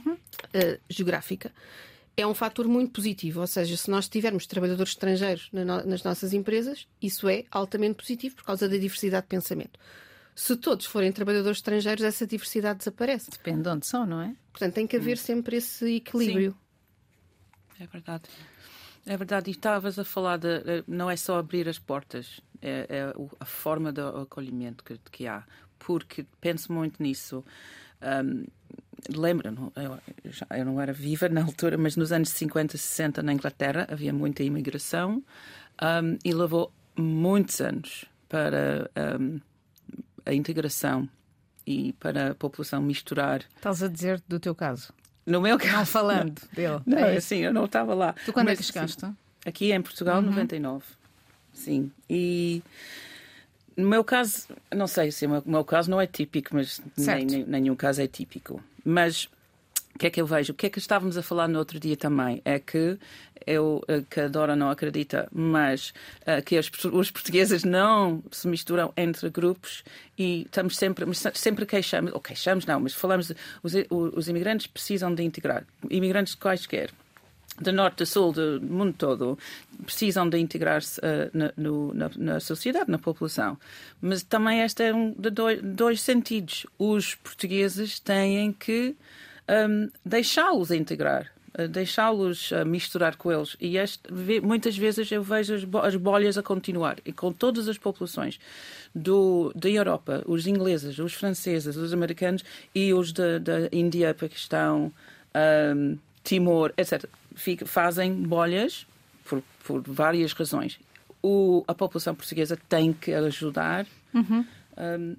eh, 0.54 0.80
geográfica, 0.90 1.52
é 2.16 2.26
um 2.26 2.34
fator 2.34 2.66
muito 2.68 2.94
positivo. 2.94 3.42
Ou 3.42 3.48
seja, 3.48 3.76
se 3.76 3.90
nós 3.92 4.08
tivermos 4.08 4.48
trabalhadores 4.48 4.92
estrangeiros 4.94 5.50
na 5.52 5.66
no- 5.66 5.86
nas 5.86 6.04
nossas 6.04 6.32
empresas, 6.32 6.88
isso 7.02 7.28
é 7.28 7.44
altamente 7.52 7.96
positivo 7.96 8.36
por 8.38 8.46
causa 8.46 8.70
da 8.70 8.78
diversidade 8.78 9.24
de 9.24 9.30
pensamento. 9.30 9.78
Se 10.34 10.56
todos 10.56 10.86
forem 10.86 11.12
trabalhadores 11.12 11.58
estrangeiros, 11.58 12.04
essa 12.04 12.26
diversidade 12.26 12.78
desaparece. 12.80 13.30
Depende 13.30 13.64
de 13.64 13.70
onde 13.70 13.86
são, 13.88 14.06
não 14.06 14.22
é? 14.22 14.34
Portanto, 14.52 14.76
tem 14.76 14.88
que 14.88 14.96
haver 14.96 15.18
sempre 15.18 15.58
esse 15.58 15.96
equilíbrio. 15.96 16.56
É 17.80 17.86
verdade. 17.88 18.24
É 19.08 19.16
verdade, 19.16 19.50
e 19.50 19.52
estavas 19.52 19.98
a 19.98 20.04
falar 20.04 20.38
de. 20.38 20.48
eh, 20.48 20.84
Não 20.86 21.10
é 21.10 21.16
só 21.16 21.40
abrir 21.40 21.68
as 21.70 21.80
portas, 21.80 22.42
é, 22.62 22.86
é 22.90 23.14
a 23.40 23.46
forma 23.46 23.92
de 23.92 24.02
acolhimento 24.02 24.84
que, 24.84 25.00
que 25.12 25.26
há. 25.28 25.44
Porque 25.80 26.26
penso 26.42 26.72
muito 26.74 27.02
nisso. 27.02 27.44
Um, 28.02 28.46
Lembro-me, 29.16 29.72
eu, 29.76 30.00
eu 30.58 30.66
não 30.66 30.82
era 30.82 30.92
viva 30.92 31.30
na 31.30 31.44
altura, 31.44 31.78
mas 31.78 31.96
nos 31.96 32.12
anos 32.12 32.30
50, 32.30 32.78
60 32.78 33.22
na 33.22 33.32
Inglaterra 33.32 33.88
havia 33.90 34.12
muita 34.12 34.44
imigração 34.44 35.24
um, 35.82 36.18
e 36.26 36.34
levou 36.34 36.74
muitos 36.98 37.62
anos 37.62 38.06
para 38.28 38.90
um, 39.20 39.40
a 40.26 40.34
integração 40.34 41.08
e 41.66 41.94
para 41.94 42.32
a 42.32 42.36
população 42.36 42.82
misturar. 42.82 43.46
Estás 43.56 43.84
a 43.84 43.88
dizer 43.88 44.22
do 44.28 44.40
teu 44.40 44.56
caso. 44.56 44.92
No 45.28 45.42
meu 45.42 45.58
caso. 45.60 45.74
Não 45.78 45.86
falando 45.86 46.42
dele. 46.54 46.80
Não, 46.86 46.98
É 46.98 47.18
assim, 47.18 47.38
eu 47.38 47.54
não 47.54 47.66
estava 47.66 47.94
lá. 47.94 48.16
Tu 48.26 48.34
quando 48.34 48.48
é 48.48 48.52
Mas, 48.52 48.60
que 48.60 48.66
sim, 48.66 48.74
chegaste? 48.74 49.06
Aqui 49.46 49.72
em 49.72 49.82
Portugal, 49.82 50.22
99. 50.22 50.84
Sim. 51.54 51.92
E 52.10 52.64
no 53.76 53.88
meu 53.90 54.04
caso, 54.04 54.48
não 54.76 54.88
sei 54.88 55.12
se 55.12 55.26
o 55.26 55.30
meu, 55.30 55.44
meu 55.46 55.64
caso 55.66 55.92
não 55.92 56.00
é 56.02 56.08
típico, 56.08 56.56
mas 56.56 56.82
nem, 56.98 57.26
nem- 57.26 57.44
nenhum 57.46 57.76
caso 57.76 58.02
é 58.02 58.08
típico. 58.08 58.64
Mas 58.84 59.30
o 59.98 60.00
que 60.00 60.06
é 60.06 60.10
que 60.12 60.22
eu 60.22 60.28
vejo? 60.28 60.54
O 60.54 60.56
que 60.56 60.68
é 60.68 60.70
que 60.70 60.78
estávamos 60.78 61.18
a 61.18 61.24
falar 61.24 61.48
no 61.48 61.58
outro 61.58 61.80
dia 61.80 61.98
também? 61.98 62.40
É 62.46 62.60
que 62.60 63.00
eu, 63.48 63.84
eh, 63.88 64.04
que 64.08 64.20
a 64.22 64.28
Dora 64.28 64.56
não 64.56 64.70
acredita, 64.70 65.28
mas 65.32 65.92
eh, 66.24 66.40
que 66.40 66.56
portu- 66.70 66.96
os 66.96 67.10
portugueses 67.10 67.64
não 67.64 68.24
se 68.32 68.48
misturam 68.48 68.94
entre 68.96 69.28
grupos 69.32 69.84
e 70.16 70.44
estamos 70.44 70.78
sempre, 70.78 71.04
sempre 71.34 71.66
queixamos, 71.66 72.14
ou 72.14 72.20
queixamos 72.20 72.68
não, 72.68 72.80
mas 72.80 72.94
falamos, 72.94 73.32
os, 73.64 73.74
os 73.90 74.28
imigrantes 74.28 74.68
precisam 74.68 75.16
de 75.16 75.24
integrar. 75.24 75.66
Imigrantes 75.90 76.36
quaisquer 76.36 76.92
do 77.60 77.72
norte, 77.74 77.98
do 77.98 78.06
sul, 78.06 78.32
do 78.34 78.62
mundo 78.62 78.94
todo, 78.96 79.36
precisam 79.84 80.30
de 80.30 80.38
integrar-se 80.38 81.02
eh, 81.02 81.32
na, 81.34 81.52
na- 81.58 82.12
na 82.34 82.40
sociedade, 82.40 82.92
na 82.92 83.00
população. 83.00 83.58
Mas 84.00 84.22
também 84.22 84.62
este 84.62 84.84
é 84.84 84.94
um 84.94 85.12
de 85.18 85.32
dois, 85.32 85.60
dois 85.64 86.02
sentidos. 86.02 86.68
Os 86.78 87.16
portugueses 87.16 88.00
têm 88.00 88.54
que 88.54 88.96
hum, 89.50 89.90
deixá-los 90.06 90.72
integrar. 90.72 91.32
eh, 91.58 91.68
Deixá-los 91.68 92.52
eh, 92.52 92.64
misturar 92.66 93.16
com 93.16 93.32
eles. 93.32 93.56
E 93.60 93.78
este, 93.78 94.02
muitas 94.44 94.78
vezes 94.78 95.12
eu 95.12 95.24
vejo 95.24 95.56
as, 95.56 95.64
bo- 95.64 95.80
as 95.80 95.96
bolhas 95.96 96.38
a 96.38 96.44
continuar. 96.44 96.98
E 97.06 97.12
com 97.12 97.32
todas 97.34 97.68
as 97.68 97.78
populações 97.78 98.40
do, 98.94 99.52
da 99.56 99.70
Europa, 99.70 100.24
os 100.26 100.46
ingleses, 100.48 101.00
os 101.00 101.14
franceses, 101.14 101.76
os 101.76 101.94
americanos 101.94 102.44
e 102.76 102.94
os 102.94 103.12
da, 103.12 103.40
da 103.40 103.70
Índia, 103.72 104.14
Paquistão, 104.14 104.92
hum, 105.76 105.98
Timor, 106.24 106.74
etc., 106.78 107.06
fica- 107.36 107.66
fazem 107.66 108.14
bolhas 108.14 108.86
por, 109.24 109.42
por 109.64 109.82
várias 109.82 110.34
razões. 110.34 110.80
O, 111.24 111.64
a 111.68 111.74
população 111.74 112.14
portuguesa 112.16 112.58
tem 112.70 112.94
que 112.94 113.14
ajudar 113.14 113.86
hum, 114.14 115.16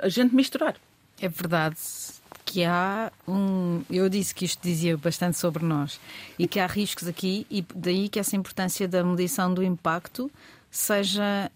a 0.00 0.08
gente 0.08 0.34
misturar. 0.34 0.76
É 1.20 1.28
verdade 1.28 1.76
que 2.54 2.64
há 2.64 3.10
um. 3.26 3.82
Eu 3.90 4.08
disse 4.08 4.32
que 4.32 4.44
isto 4.44 4.62
dizia 4.62 4.96
bastante 4.96 5.36
sobre 5.36 5.64
nós 5.64 5.98
e 6.38 6.46
que 6.46 6.60
há 6.60 6.68
riscos 6.68 7.08
aqui, 7.08 7.44
e 7.50 7.66
daí 7.74 8.08
que 8.08 8.20
essa 8.20 8.36
importância 8.36 8.86
da 8.86 9.02
medição 9.02 9.52
do 9.52 9.60
impacto 9.60 10.30
seja, 10.70 11.50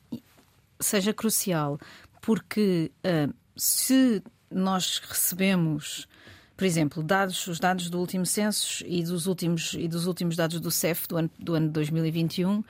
seja 0.80 1.14
crucial. 1.14 1.78
Porque 2.20 2.90
ah, 3.04 3.32
se 3.56 4.20
nós 4.50 5.00
recebemos. 5.08 6.08
Por 6.56 6.64
exemplo, 6.64 7.00
dados, 7.04 7.46
os 7.46 7.60
dados 7.60 7.88
do 7.88 8.00
último 8.00 8.26
censo 8.26 8.84
e 8.84 9.04
dos 9.04 9.28
últimos, 9.28 9.74
e 9.74 9.86
dos 9.86 10.08
últimos 10.08 10.34
dados 10.34 10.58
do 10.58 10.72
CEF 10.72 11.06
do 11.06 11.16
ano, 11.16 11.30
do 11.38 11.54
ano 11.54 11.68
de 11.68 11.72
2021 11.74 12.64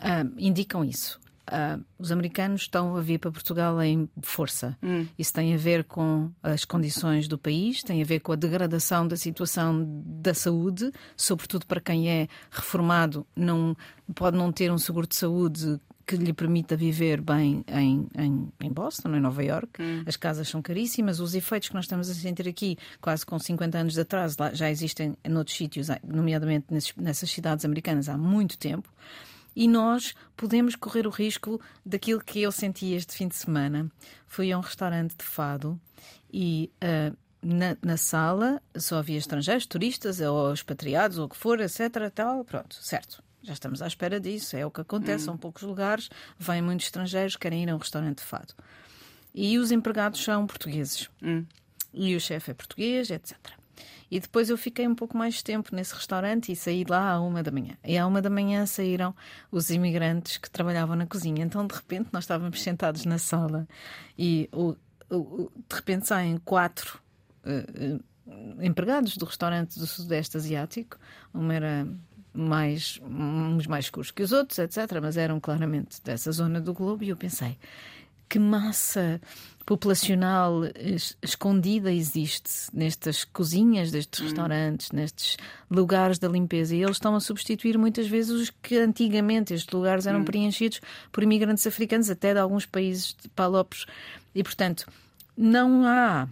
ah, 0.00 0.26
indicam 0.36 0.84
isso. 0.84 1.20
Ah, 1.50 1.78
os 1.98 2.12
americanos 2.12 2.62
estão 2.62 2.96
a 2.96 3.00
vir 3.00 3.18
para 3.18 3.30
Portugal 3.30 3.80
em 3.82 4.08
força. 4.22 4.76
Isso 5.18 5.32
tem 5.32 5.54
a 5.54 5.56
ver 5.56 5.84
com 5.84 6.30
as 6.42 6.64
condições 6.64 7.26
do 7.26 7.38
país, 7.38 7.82
tem 7.82 8.02
a 8.02 8.04
ver 8.04 8.20
com 8.20 8.32
a 8.32 8.36
degradação 8.36 9.06
da 9.06 9.16
situação 9.16 9.84
da 10.04 10.34
saúde, 10.34 10.92
sobretudo 11.16 11.66
para 11.66 11.80
quem 11.80 12.10
é 12.10 12.28
reformado, 12.50 13.26
não, 13.34 13.76
pode 14.14 14.36
não 14.36 14.52
ter 14.52 14.70
um 14.70 14.78
seguro 14.78 15.06
de 15.06 15.16
saúde 15.16 15.80
que 16.08 16.16
lhe 16.16 16.32
permita 16.32 16.74
viver 16.74 17.20
bem 17.20 17.62
em, 17.68 18.08
em, 18.16 18.48
em 18.60 18.72
Boston, 18.72 19.14
em 19.14 19.20
Nova 19.20 19.44
York. 19.44 19.82
Hum. 19.82 20.02
As 20.06 20.16
casas 20.16 20.48
são 20.48 20.62
caríssimas, 20.62 21.20
os 21.20 21.34
efeitos 21.34 21.68
que 21.68 21.74
nós 21.74 21.84
estamos 21.84 22.08
a 22.08 22.14
sentir 22.14 22.48
aqui, 22.48 22.78
quase 22.98 23.26
com 23.26 23.38
50 23.38 23.76
anos 23.76 23.92
de 23.92 24.00
atraso, 24.00 24.36
já 24.54 24.70
existem 24.70 25.14
noutros 25.28 25.54
sítios, 25.54 25.88
nomeadamente 26.02 26.66
nessas 26.96 27.30
cidades 27.30 27.66
americanas, 27.66 28.08
há 28.08 28.16
muito 28.16 28.56
tempo. 28.56 28.88
E 29.58 29.66
nós 29.66 30.14
podemos 30.36 30.76
correr 30.76 31.04
o 31.04 31.10
risco 31.10 31.60
daquilo 31.84 32.20
que 32.20 32.40
eu 32.40 32.52
senti 32.52 32.92
este 32.92 33.12
fim 33.12 33.26
de 33.26 33.34
semana. 33.34 33.90
Fui 34.24 34.52
a 34.52 34.56
um 34.56 34.60
restaurante 34.60 35.16
de 35.16 35.24
fado 35.24 35.80
e 36.32 36.70
uh, 36.80 37.16
na, 37.42 37.76
na, 37.82 37.96
sala 37.96 38.62
só 38.76 38.98
havia 38.98 39.18
estrangeiros, 39.18 39.66
turistas 39.66 40.20
ou 40.20 40.52
expatriados 40.52 41.18
ou 41.18 41.24
o 41.24 41.28
que 41.28 41.36
for, 41.36 41.58
etc. 41.58 42.08
Tal, 42.14 42.44
pronto, 42.44 42.76
certo. 42.80 43.20
Já 43.42 43.52
estamos 43.52 43.82
à 43.82 43.88
espera 43.88 44.20
disso, 44.20 44.56
é 44.56 44.64
o 44.64 44.70
que 44.70 44.80
acontece. 44.80 45.24
Hum. 45.24 45.26
São 45.26 45.36
poucos 45.36 45.64
lugares, 45.64 46.08
vêm 46.38 46.62
muitos 46.62 46.86
estrangeiros, 46.86 47.34
querem 47.34 47.64
ir 47.64 47.70
a 47.70 47.74
um 47.74 47.78
restaurante 47.78 48.18
de 48.18 48.24
fado. 48.24 48.54
E 49.34 49.58
os 49.58 49.72
empregados 49.72 50.22
são 50.22 50.46
portugueses. 50.46 51.10
Hum. 51.20 51.44
E 51.92 52.14
o 52.14 52.20
chefe 52.20 52.52
é 52.52 52.54
português, 52.54 53.10
etc. 53.10 53.36
E 54.10 54.18
depois 54.18 54.48
eu 54.48 54.56
fiquei 54.56 54.86
um 54.88 54.94
pouco 54.94 55.16
mais 55.16 55.42
tempo 55.42 55.74
nesse 55.74 55.94
restaurante 55.94 56.50
e 56.50 56.56
saí 56.56 56.84
lá 56.88 57.12
à 57.12 57.20
uma 57.20 57.42
da 57.42 57.50
manhã. 57.50 57.76
E 57.84 57.98
à 57.98 58.06
uma 58.06 58.22
da 58.22 58.30
manhã 58.30 58.64
saíram 58.64 59.14
os 59.50 59.70
imigrantes 59.70 60.38
que 60.38 60.50
trabalhavam 60.50 60.96
na 60.96 61.06
cozinha. 61.06 61.44
Então, 61.44 61.66
de 61.66 61.74
repente, 61.74 62.08
nós 62.12 62.24
estávamos 62.24 62.62
sentados 62.62 63.04
na 63.04 63.18
sala 63.18 63.68
e 64.18 64.48
o, 64.52 64.74
o, 65.10 65.50
de 65.68 65.76
repente 65.76 66.06
saem 66.06 66.38
quatro 66.38 66.98
uh, 67.44 68.02
empregados 68.60 69.16
do 69.16 69.24
restaurante 69.24 69.78
do 69.78 69.86
Sudeste 69.86 70.36
Asiático. 70.36 70.98
Uma 71.32 71.54
era 71.54 71.86
mais, 72.32 73.00
uns 73.02 73.66
mais 73.66 73.86
escuros 73.86 74.10
que 74.10 74.22
os 74.22 74.32
outros, 74.32 74.58
etc. 74.58 74.98
Mas 75.02 75.16
eram 75.16 75.40
claramente 75.40 76.02
dessa 76.02 76.30
zona 76.32 76.60
do 76.60 76.72
globo. 76.72 77.04
E 77.04 77.10
eu 77.10 77.16
pensei, 77.16 77.58
que 78.28 78.38
massa 78.38 79.20
populacional 79.68 80.62
escondida 81.22 81.92
existe 81.92 82.50
nestas 82.72 83.22
cozinhas 83.22 83.90
destes 83.90 84.20
hum. 84.20 84.24
restaurantes, 84.24 84.92
nestes 84.92 85.36
lugares 85.70 86.18
da 86.18 86.26
limpeza. 86.26 86.74
E 86.74 86.82
eles 86.82 86.96
estão 86.96 87.14
a 87.14 87.20
substituir 87.20 87.76
muitas 87.76 88.08
vezes 88.08 88.30
os 88.30 88.50
que 88.62 88.78
antigamente 88.78 89.52
estes 89.52 89.70
lugares 89.70 90.06
eram 90.06 90.20
hum. 90.20 90.24
preenchidos 90.24 90.80
por 91.12 91.22
imigrantes 91.22 91.66
africanos, 91.66 92.08
até 92.08 92.32
de 92.32 92.40
alguns 92.40 92.64
países 92.64 93.14
de 93.22 93.28
palopes. 93.28 93.84
E, 94.34 94.42
portanto, 94.42 94.86
não 95.36 95.84
há, 95.86 96.26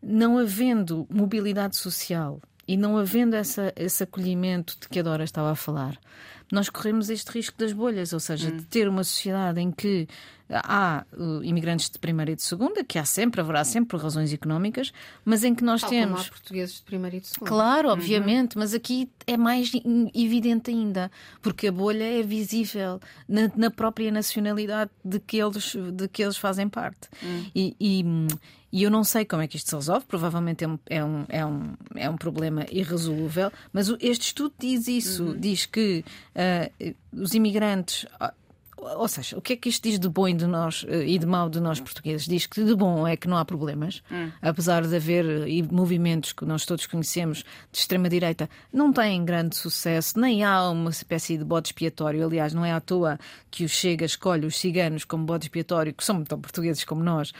não 0.00 0.38
havendo 0.38 1.04
mobilidade 1.10 1.76
social 1.76 2.40
e 2.66 2.76
não 2.76 2.96
havendo 2.96 3.34
essa, 3.34 3.72
esse 3.74 4.04
acolhimento 4.04 4.76
de 4.80 4.88
que 4.88 5.00
a 5.00 5.02
Dora 5.02 5.24
estava 5.24 5.50
a 5.50 5.56
falar, 5.56 5.98
nós 6.52 6.68
corremos 6.68 7.10
este 7.10 7.32
risco 7.32 7.58
das 7.58 7.72
bolhas, 7.72 8.12
ou 8.12 8.20
seja, 8.20 8.50
hum. 8.50 8.56
de 8.56 8.64
ter 8.66 8.88
uma 8.88 9.02
sociedade 9.02 9.60
em 9.60 9.72
que 9.72 10.06
há 10.50 11.04
uh, 11.12 11.42
imigrantes 11.44 11.90
de 11.90 11.98
primeira 11.98 12.32
e 12.32 12.36
de 12.36 12.42
segunda, 12.42 12.82
que 12.82 12.98
há 12.98 13.04
sempre, 13.04 13.40
haverá 13.40 13.64
sempre 13.64 13.90
por 13.90 14.00
razões 14.00 14.32
económicas, 14.32 14.92
mas 15.24 15.44
em 15.44 15.54
que 15.54 15.62
nós 15.62 15.80
Tal 15.80 15.90
temos. 15.90 16.20
Como 16.20 16.26
há 16.26 16.30
portugueses 16.30 16.76
de 16.76 16.82
primeira 16.82 17.16
e 17.16 17.20
de 17.20 17.28
segunda. 17.28 17.50
Claro, 17.50 17.88
uhum. 17.88 17.94
obviamente, 17.94 18.56
uhum. 18.56 18.60
mas 18.60 18.74
aqui 18.74 19.10
é 19.26 19.36
mais 19.36 19.70
evidente 20.14 20.70
ainda, 20.70 21.10
porque 21.42 21.68
a 21.68 21.72
bolha 21.72 22.04
é 22.04 22.22
visível 22.22 23.00
na, 23.28 23.50
na 23.54 23.70
própria 23.70 24.10
nacionalidade 24.10 24.90
de 25.04 25.20
que 25.20 25.36
eles, 25.36 25.76
de 25.92 26.08
que 26.08 26.22
eles 26.22 26.36
fazem 26.36 26.68
parte. 26.68 27.08
Uhum. 27.22 27.46
E, 27.54 27.76
e, 27.78 28.04
e, 28.72 28.82
eu 28.82 28.90
não 28.90 29.04
sei 29.04 29.24
como 29.24 29.42
é 29.42 29.46
que 29.46 29.56
isto 29.56 29.68
se 29.68 29.74
resolve, 29.76 30.06
provavelmente 30.06 30.64
é 30.64 30.68
um, 30.68 30.78
é 30.86 31.04
um, 31.04 31.24
é 31.28 31.46
um, 31.46 31.74
é 31.94 32.10
um 32.10 32.16
problema 32.16 32.66
irresolúvel, 32.70 33.52
mas 33.72 33.88
este 34.00 34.26
estudo 34.26 34.54
diz 34.58 34.88
isso: 34.88 35.24
uhum. 35.24 35.38
diz 35.38 35.66
que 35.66 36.04
uh, 36.34 36.94
os 37.12 37.34
imigrantes 37.34 38.06
ou 38.80 39.08
seja, 39.08 39.36
o 39.36 39.40
que 39.40 39.54
é 39.54 39.56
que 39.56 39.68
isto 39.68 39.82
diz 39.82 39.98
de 39.98 40.08
bom 40.08 40.28
e 40.28 40.34
de 40.34 40.46
nós 40.46 40.84
eh, 40.88 41.06
e 41.06 41.18
de 41.18 41.26
mau 41.26 41.48
de 41.48 41.60
nós 41.60 41.80
portugueses? 41.80 42.26
Diz 42.26 42.46
que 42.46 42.64
de 42.64 42.74
bom 42.74 43.06
é 43.06 43.16
que 43.16 43.28
não 43.28 43.36
há 43.36 43.44
problemas, 43.44 44.02
hum. 44.10 44.30
apesar 44.40 44.86
de 44.86 44.94
haver 44.94 45.24
eh, 45.24 45.62
movimentos 45.70 46.32
que 46.32 46.44
nós 46.44 46.64
todos 46.64 46.86
conhecemos 46.86 47.44
de 47.72 47.78
extrema-direita, 47.78 48.48
não 48.72 48.92
têm 48.92 49.24
grande 49.24 49.56
sucesso, 49.56 50.18
nem 50.18 50.44
há 50.44 50.68
uma 50.70 50.90
espécie 50.90 51.36
de 51.36 51.44
bode 51.44 51.68
expiatório. 51.68 52.24
Aliás, 52.24 52.54
não 52.54 52.64
é 52.64 52.72
à 52.72 52.80
toa 52.80 53.18
que 53.50 53.64
o 53.64 53.68
Chega 53.68 54.04
escolhe 54.04 54.46
os 54.46 54.58
ciganos 54.58 55.04
como 55.04 55.24
bode 55.24 55.46
expiatório, 55.46 55.92
que 55.92 56.04
são 56.04 56.22
tão 56.24 56.40
portugueses 56.40 56.84
como 56.84 57.02
nós, 57.02 57.32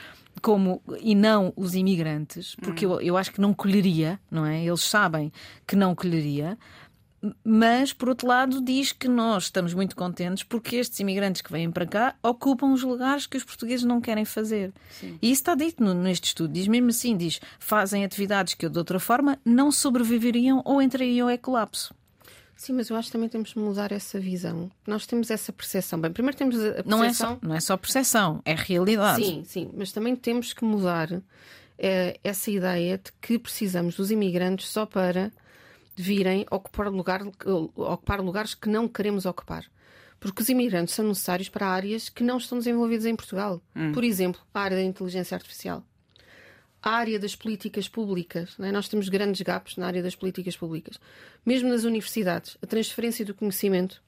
como 0.43 0.83
e 1.01 1.15
não 1.15 1.53
os 1.57 1.75
imigrantes, 1.75 2.55
porque 2.57 2.87
hum. 2.87 2.95
eu, 2.95 3.01
eu 3.01 3.17
acho 3.17 3.33
que 3.33 3.41
não 3.41 3.55
colheria, 3.55 4.19
não 4.31 4.45
é? 4.45 4.65
Eles 4.65 4.83
sabem 4.83 5.33
que 5.67 5.77
não 5.77 5.95
colheria 5.95 6.59
mas, 7.45 7.93
por 7.93 8.09
outro 8.09 8.29
lado, 8.29 8.61
diz 8.61 8.93
que 8.93 9.09
nós 9.09 9.45
estamos 9.45 9.75
muito 9.75 9.97
contentes 9.97 10.45
porque 10.45 10.77
estes 10.77 11.01
imigrantes 11.01 11.43
que 11.43 11.51
vêm 11.51 11.71
para 11.71 11.87
cá 11.87 12.15
ocupam 12.23 12.73
os 12.73 12.83
lugares 12.83 13.27
que 13.27 13.37
os 13.37 13.45
portugueses 13.45 13.85
não 13.85 14.01
querem 14.01 14.25
fazer. 14.25 14.73
Sim. 14.91 15.19
E 15.21 15.31
isso 15.31 15.41
está 15.41 15.55
dito 15.55 15.83
no, 15.83 15.95
neste 15.95 16.29
estudo. 16.29 16.53
Diz 16.53 16.69
mesmo 16.69 16.91
assim: 16.91 17.17
diz, 17.17 17.41
fazem 17.59 18.05
atividades 18.05 18.55
que 18.55 18.69
de 18.69 18.79
outra 18.79 19.01
forma 19.01 19.39
não 19.45 19.73
sobreviveriam 19.73 20.63
ou 20.65 20.81
entrariam 20.81 21.29
em 21.29 21.39
colapso. 21.39 21.95
Sim, 22.55 22.73
mas 22.73 22.91
eu 22.91 22.97
acho 22.97 23.07
que 23.07 23.13
também 23.13 23.29
temos 23.29 23.51
de 23.51 23.59
mudar 23.59 23.93
essa 23.93 24.19
visão. 24.19 24.69
Nós 24.85 25.07
temos 25.07 25.31
essa 25.31 25.53
percepção. 25.53 26.01
Bem, 26.01 26.13
primeiro 26.13 26.37
temos 26.37 26.57
a 26.57 26.83
percepção. 26.83 26.91
Não 26.91 27.05
é 27.05 27.13
só, 27.13 27.39
não 27.41 27.55
é 27.55 27.61
só 27.61 27.77
percepção, 27.77 28.43
é 28.45 28.55
realidade. 28.55 29.25
Sim, 29.25 29.45
sim, 29.45 29.71
mas 29.77 29.93
também 29.93 30.17
temos 30.17 30.53
que 30.53 30.65
mudar 30.65 31.09
é, 31.79 32.19
essa 32.25 32.51
ideia 32.51 32.99
de 32.99 33.13
que 33.21 33.39
precisamos 33.39 33.97
dos 33.97 34.11
imigrantes 34.11 34.69
só 34.69 34.85
para 34.85 35.31
virem 36.03 36.47
ocupar, 36.51 36.89
lugar, 36.89 37.23
ocupar 37.75 38.21
lugares 38.21 38.55
que 38.55 38.69
não 38.69 38.87
queremos 38.87 39.27
ocupar. 39.27 39.65
Porque 40.21 40.43
os 40.43 40.49
imigrantes 40.49 40.95
são 40.95 41.07
necessários 41.07 41.49
para 41.49 41.67
áreas 41.67 42.09
que 42.09 42.25
não 42.25 42.39
estão 42.39 42.59
desenvolvidas 42.59 43.07
em 43.07 43.15
Portugal. 43.15 43.61
Hum. 43.75 43.93
Por 43.93 44.05
exemplo, 44.05 44.41
a 44.53 44.61
área 44.61 44.77
da 44.77 44.83
inteligência 44.83 45.35
artificial. 45.35 45.85
A 46.83 46.91
área 46.91 47.19
das 47.19 47.35
políticas 47.35 47.89
públicas. 47.89 48.57
É? 48.61 48.73
Nós 48.73 48.89
temos 48.89 49.09
grandes 49.09 49.43
gaps 49.43 49.77
na 49.77 49.87
área 49.87 50.03
das 50.03 50.15
políticas 50.15 50.57
públicas. 50.57 50.99
Mesmo 51.45 51.69
nas 51.69 51.85
universidades, 51.85 52.57
a 52.63 52.67
transferência 52.67 53.25
do 53.25 53.35
conhecimento. 53.35 54.03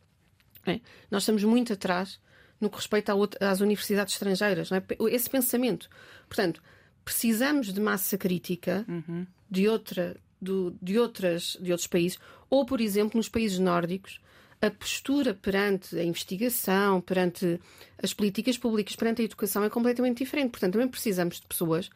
É? 0.67 0.81
Nós 1.11 1.23
estamos 1.23 1.45
muito 1.45 1.73
atrás 1.73 2.21
no 2.61 2.69
que 2.69 2.77
respeita 2.77 3.13
às 3.41 3.61
universidades 3.61 4.15
estrangeiras. 4.15 4.71
É? 4.73 4.83
Esse 5.11 5.31
pensamento. 5.31 5.89
Portanto, 6.29 6.61
precisamos 7.05 7.73
de 7.73 7.81
massa 7.81 8.19
crítica 8.19 8.85
uhum. 8.89 9.27
de 9.49 9.69
outra 9.69 10.17
do, 10.41 10.77
de, 10.81 10.99
outras, 10.99 11.57
de 11.61 11.71
outros 11.71 11.87
países, 11.87 12.19
ou, 12.49 12.65
por 12.65 12.81
exemplo, 12.81 13.17
nos 13.17 13.29
países 13.29 13.59
nórdicos, 13.59 14.21
a 14.61 14.71
postura 14.71 15.33
perante 15.33 15.99
a 15.99 16.05
investigação, 16.05 17.01
perante 17.01 17.59
as 18.03 18.13
políticas 18.13 18.59
públicas, 18.59 18.95
perante 18.95 19.23
a 19.23 19.25
educação 19.25 19.65
é 19.65 19.71
completamente 19.71 20.19
diferente. 20.19 20.51
Portanto, 20.51 20.75
também 20.75 20.89
precisamos 20.89 21.41
de 21.41 21.47
pessoas 21.47 21.91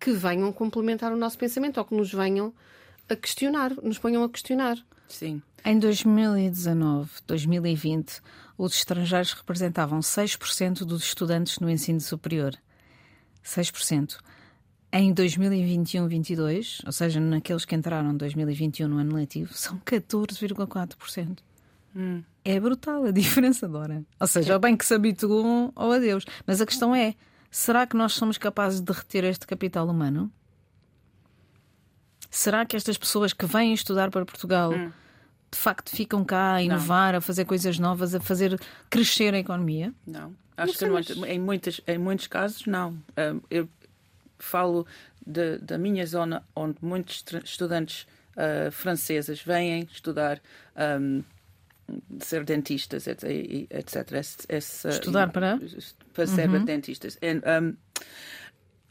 que 0.00 0.12
venham 0.12 0.52
complementar 0.52 1.12
o 1.12 1.16
nosso 1.16 1.38
pensamento 1.38 1.78
ou 1.78 1.84
que 1.84 1.94
nos 1.94 2.12
venham 2.12 2.52
a 3.08 3.14
questionar, 3.14 3.72
nos 3.82 3.98
ponham 3.98 4.22
a 4.24 4.28
questionar. 4.28 4.78
Sim. 5.08 5.40
Em 5.64 5.78
2019, 5.78 7.10
2020, 7.26 8.20
os 8.56 8.74
estrangeiros 8.74 9.32
representavam 9.32 10.00
6% 10.00 10.84
dos 10.84 11.04
estudantes 11.04 11.58
no 11.58 11.70
ensino 11.70 12.00
superior. 12.00 12.54
6% 13.44 14.18
em 14.92 15.14
2021-22, 15.14 16.80
ou 16.86 16.92
seja, 16.92 17.20
naqueles 17.20 17.64
que 17.64 17.74
entraram 17.74 18.10
em 18.10 18.16
2021 18.16 18.88
no 18.88 18.98
ano 18.98 19.16
letivo, 19.16 19.52
são 19.52 19.78
14,4%. 19.80 21.38
Hum. 21.94 22.22
É 22.44 22.58
brutal 22.58 23.04
a 23.04 23.10
diferença, 23.10 23.68
Dora. 23.68 24.02
Ou 24.18 24.26
seja, 24.26 24.54
ou 24.54 24.58
bem 24.60 24.76
que 24.76 24.86
se 24.86 24.94
habituam 24.94 25.72
ou 25.74 25.92
adeus. 25.92 26.24
Mas 26.46 26.60
a 26.60 26.66
questão 26.66 26.94
é: 26.94 27.14
será 27.50 27.86
que 27.86 27.96
nós 27.96 28.14
somos 28.14 28.38
capazes 28.38 28.80
de 28.80 28.92
reter 28.92 29.24
este 29.24 29.46
capital 29.46 29.88
humano? 29.88 30.30
Será 32.30 32.64
que 32.64 32.76
estas 32.76 32.96
pessoas 32.96 33.32
que 33.32 33.46
vêm 33.46 33.72
estudar 33.72 34.10
para 34.10 34.24
Portugal 34.24 34.72
hum. 34.72 34.90
de 35.50 35.58
facto 35.58 35.90
ficam 35.90 36.24
cá 36.24 36.54
a 36.54 36.62
inovar, 36.62 37.12
não. 37.12 37.18
a 37.18 37.20
fazer 37.20 37.44
coisas 37.44 37.78
novas, 37.78 38.14
a 38.14 38.20
fazer 38.20 38.58
crescer 38.88 39.34
a 39.34 39.38
economia? 39.38 39.92
Não. 40.06 40.34
Acho 40.56 40.86
não 40.86 41.02
que 41.02 41.14
não, 41.14 41.26
em, 41.26 41.38
muitas, 41.38 41.80
em 41.86 41.98
muitos 41.98 42.26
casos, 42.26 42.66
não. 42.66 42.98
Eu 43.48 43.68
falo 44.38 44.86
de, 45.26 45.58
da 45.58 45.78
minha 45.78 46.06
zona, 46.06 46.44
onde 46.54 46.76
muitos 46.80 47.24
estudantes 47.44 48.06
uh, 48.36 48.70
franceses 48.70 49.42
vêm 49.42 49.88
estudar. 49.92 50.40
Um, 50.76 51.22
ser 52.20 52.44
dentistas, 52.44 53.06
etc. 53.06 54.12
Esse, 54.46 54.88
Estudar 54.88 55.32
para? 55.32 55.58
Para 56.12 56.26
ser 56.26 56.50
uhum. 56.50 56.62
dentistas. 56.62 57.18
E, 57.22 57.34
um, 57.34 57.74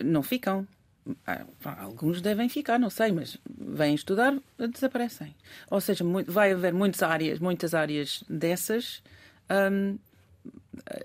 não 0.04 0.24
ficam. 0.24 0.68
Ah, 1.26 1.46
alguns 1.64 2.22
devem 2.22 2.50
ficar, 2.50 2.78
não 2.78 2.90
sei, 2.90 3.12
mas 3.12 3.38
vêm 3.48 3.96
estudar, 3.96 4.38
desaparecem. 4.74 5.34
Ou 5.70 5.80
seja, 5.80 6.04
vai 6.28 6.52
haver 6.52 6.74
muitas 6.74 7.02
áreas, 7.02 7.40
muitas 7.40 7.74
áreas 7.74 8.24
dessas 8.28 9.02
um, 9.50 9.98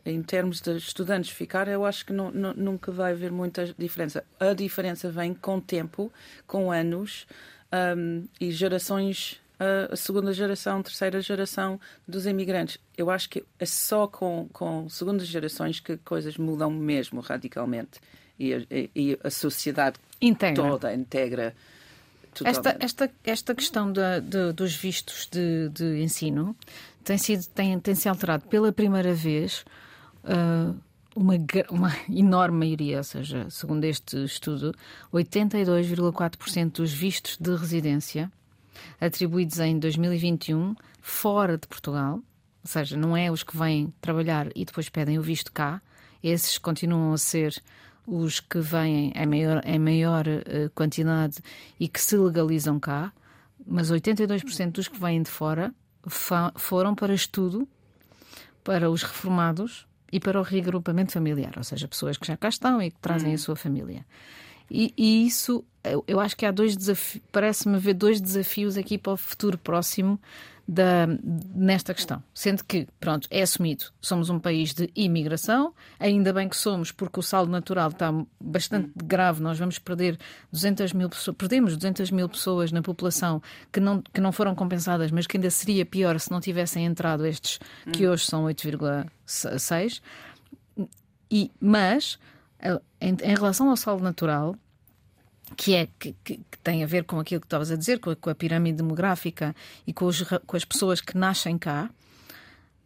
em 0.04 0.22
termos 0.22 0.60
de 0.60 0.76
estudantes 0.76 1.30
ficar, 1.30 1.68
eu 1.68 1.84
acho 1.84 2.06
que 2.06 2.12
não, 2.12 2.30
não, 2.30 2.54
nunca 2.54 2.90
vai 2.90 3.12
haver 3.12 3.30
muita 3.30 3.74
diferença. 3.78 4.24
A 4.38 4.52
diferença 4.52 5.10
vem 5.10 5.34
com 5.34 5.60
tempo, 5.60 6.12
com 6.46 6.70
anos 6.70 7.26
um, 7.96 8.26
e 8.40 8.50
gerações 8.50 9.40
a 9.90 9.96
segunda 9.96 10.32
geração, 10.32 10.82
terceira 10.82 11.20
geração 11.20 11.78
dos 12.06 12.26
imigrantes. 12.26 12.78
Eu 12.96 13.10
acho 13.10 13.28
que 13.28 13.44
é 13.58 13.66
só 13.66 14.06
com, 14.06 14.48
com 14.52 14.88
segundas 14.88 15.26
gerações 15.26 15.78
que 15.78 15.96
coisas 15.98 16.36
mudam 16.36 16.70
mesmo 16.70 17.20
radicalmente 17.20 18.00
e 18.38 18.54
a, 18.54 18.58
e 18.70 19.18
a 19.22 19.30
sociedade 19.30 19.98
integra. 20.20 20.68
toda 20.68 20.94
integra. 20.94 21.54
Esta, 22.44 22.76
esta, 22.80 23.10
esta 23.24 23.54
questão 23.54 23.92
de, 23.92 24.20
de, 24.22 24.52
dos 24.52 24.74
vistos 24.74 25.28
de, 25.30 25.68
de, 25.68 26.02
ensino 26.02 26.56
tem, 27.04 27.18
sido, 27.18 27.46
tem, 27.48 27.78
tem 27.78 27.94
se 27.94 28.08
alterado 28.08 28.46
pela 28.46 28.72
primeira 28.72 29.14
vez. 29.14 29.64
Uh, 30.24 30.74
uma, 31.14 31.34
uma 31.70 31.92
enorme 32.08 32.58
maioria, 32.58 32.98
ou 32.98 33.04
seja, 33.04 33.48
segundo 33.50 33.84
este 33.84 34.24
estudo, 34.24 34.74
82,4% 35.12 36.72
dos 36.72 36.92
vistos 36.92 37.36
de 37.38 37.54
residência 37.54 38.30
atribuídos 39.00 39.58
em 39.58 39.78
2021 39.78 40.74
fora 41.00 41.58
de 41.58 41.66
Portugal, 41.66 42.14
ou 42.14 42.22
seja, 42.64 42.96
não 42.96 43.16
é 43.16 43.30
os 43.30 43.42
que 43.42 43.56
vêm 43.56 43.92
trabalhar 44.00 44.48
e 44.54 44.64
depois 44.64 44.88
pedem 44.88 45.18
o 45.18 45.22
visto 45.22 45.52
cá, 45.52 45.82
esses 46.22 46.58
continuam 46.58 47.12
a 47.12 47.18
ser 47.18 47.60
os 48.06 48.40
que 48.40 48.60
vêm 48.60 49.12
em 49.14 49.26
maior, 49.26 49.62
em 49.64 49.78
maior 49.78 50.26
uh, 50.26 50.70
quantidade 50.74 51.38
e 51.78 51.88
que 51.88 52.00
se 52.00 52.16
legalizam 52.16 52.78
cá, 52.78 53.12
mas 53.64 53.90
82% 53.90 54.72
dos 54.72 54.88
que 54.88 54.98
vêm 54.98 55.22
de 55.22 55.30
fora 55.30 55.74
foram 56.06 56.94
para 56.94 57.14
estudo 57.14 57.68
para 58.64 58.90
os 58.90 59.02
reformados 59.02 59.86
e 60.12 60.20
para 60.20 60.38
o 60.38 60.42
reagrupamento 60.42 61.12
familiar, 61.12 61.54
ou 61.56 61.64
seja, 61.64 61.88
pessoas 61.88 62.16
que 62.16 62.26
já 62.26 62.36
cá 62.36 62.48
estão 62.48 62.80
e 62.80 62.90
que 62.90 62.98
trazem 63.00 63.32
hum. 63.32 63.34
a 63.34 63.38
sua 63.38 63.56
família. 63.56 64.04
E, 64.70 64.92
e 64.96 65.26
isso, 65.26 65.64
eu, 65.82 66.04
eu, 66.06 66.20
acho 66.20 66.36
que 66.36 66.46
há 66.46 66.50
dois 66.50 66.76
desafios, 66.76 67.22
parece-me 67.30 67.76
haver 67.76 67.94
dois 67.94 68.20
desafios 68.20 68.76
aqui 68.76 68.96
para 68.96 69.12
o 69.12 69.16
futuro 69.16 69.58
próximo 69.58 70.18
da, 70.66 71.06
nesta 71.54 71.92
questão. 71.92 72.22
Sendo 72.34 72.64
que, 72.64 72.86
pronto, 73.00 73.28
é 73.30 73.42
assumido, 73.42 73.86
somos 74.00 74.30
um 74.30 74.38
país 74.38 74.72
de 74.72 74.90
imigração, 74.94 75.74
ainda 75.98 76.32
bem 76.32 76.48
que 76.48 76.56
somos, 76.56 76.92
porque 76.92 77.20
o 77.20 77.22
saldo 77.22 77.50
natural 77.50 77.90
está 77.90 78.12
bastante 78.40 78.90
grave, 78.96 79.42
nós 79.42 79.58
vamos 79.58 79.78
perder 79.78 80.18
200 80.50 80.92
mil 80.92 81.08
pessoas, 81.08 81.36
perdemos 81.36 81.76
200 81.76 82.10
mil 82.10 82.28
pessoas 82.28 82.72
na 82.72 82.82
população 82.82 83.42
que 83.72 83.80
não, 83.80 84.02
que 84.02 84.20
não 84.20 84.32
foram 84.32 84.54
compensadas, 84.54 85.10
mas 85.10 85.26
que 85.26 85.36
ainda 85.36 85.50
seria 85.50 85.84
pior 85.84 86.18
se 86.18 86.30
não 86.30 86.40
tivessem 86.40 86.84
entrado 86.84 87.26
estes, 87.26 87.58
que 87.92 88.06
hum. 88.06 88.12
hoje 88.12 88.26
são 88.26 88.44
8,6. 88.44 90.00
E, 91.30 91.50
mas, 91.58 92.18
em, 93.00 93.16
em 93.22 93.34
relação 93.34 93.70
ao 93.70 93.76
saldo 93.76 94.02
natural, 94.02 94.54
que 95.52 95.74
é 95.74 95.88
que, 95.98 96.14
que, 96.24 96.40
tem 96.62 96.82
a 96.82 96.86
ver 96.86 97.04
com 97.04 97.18
aquilo 97.18 97.40
que 97.40 97.46
estavas 97.46 97.70
a 97.70 97.76
dizer, 97.76 97.98
com 97.98 98.10
a, 98.10 98.16
com 98.16 98.30
a 98.30 98.34
pirâmide 98.34 98.76
demográfica 98.76 99.54
e 99.86 99.92
com, 99.92 100.06
os, 100.06 100.22
com, 100.22 100.56
as 100.56 100.64
pessoas 100.64 101.00
que 101.00 101.16
nascem 101.16 101.58
cá, 101.58 101.90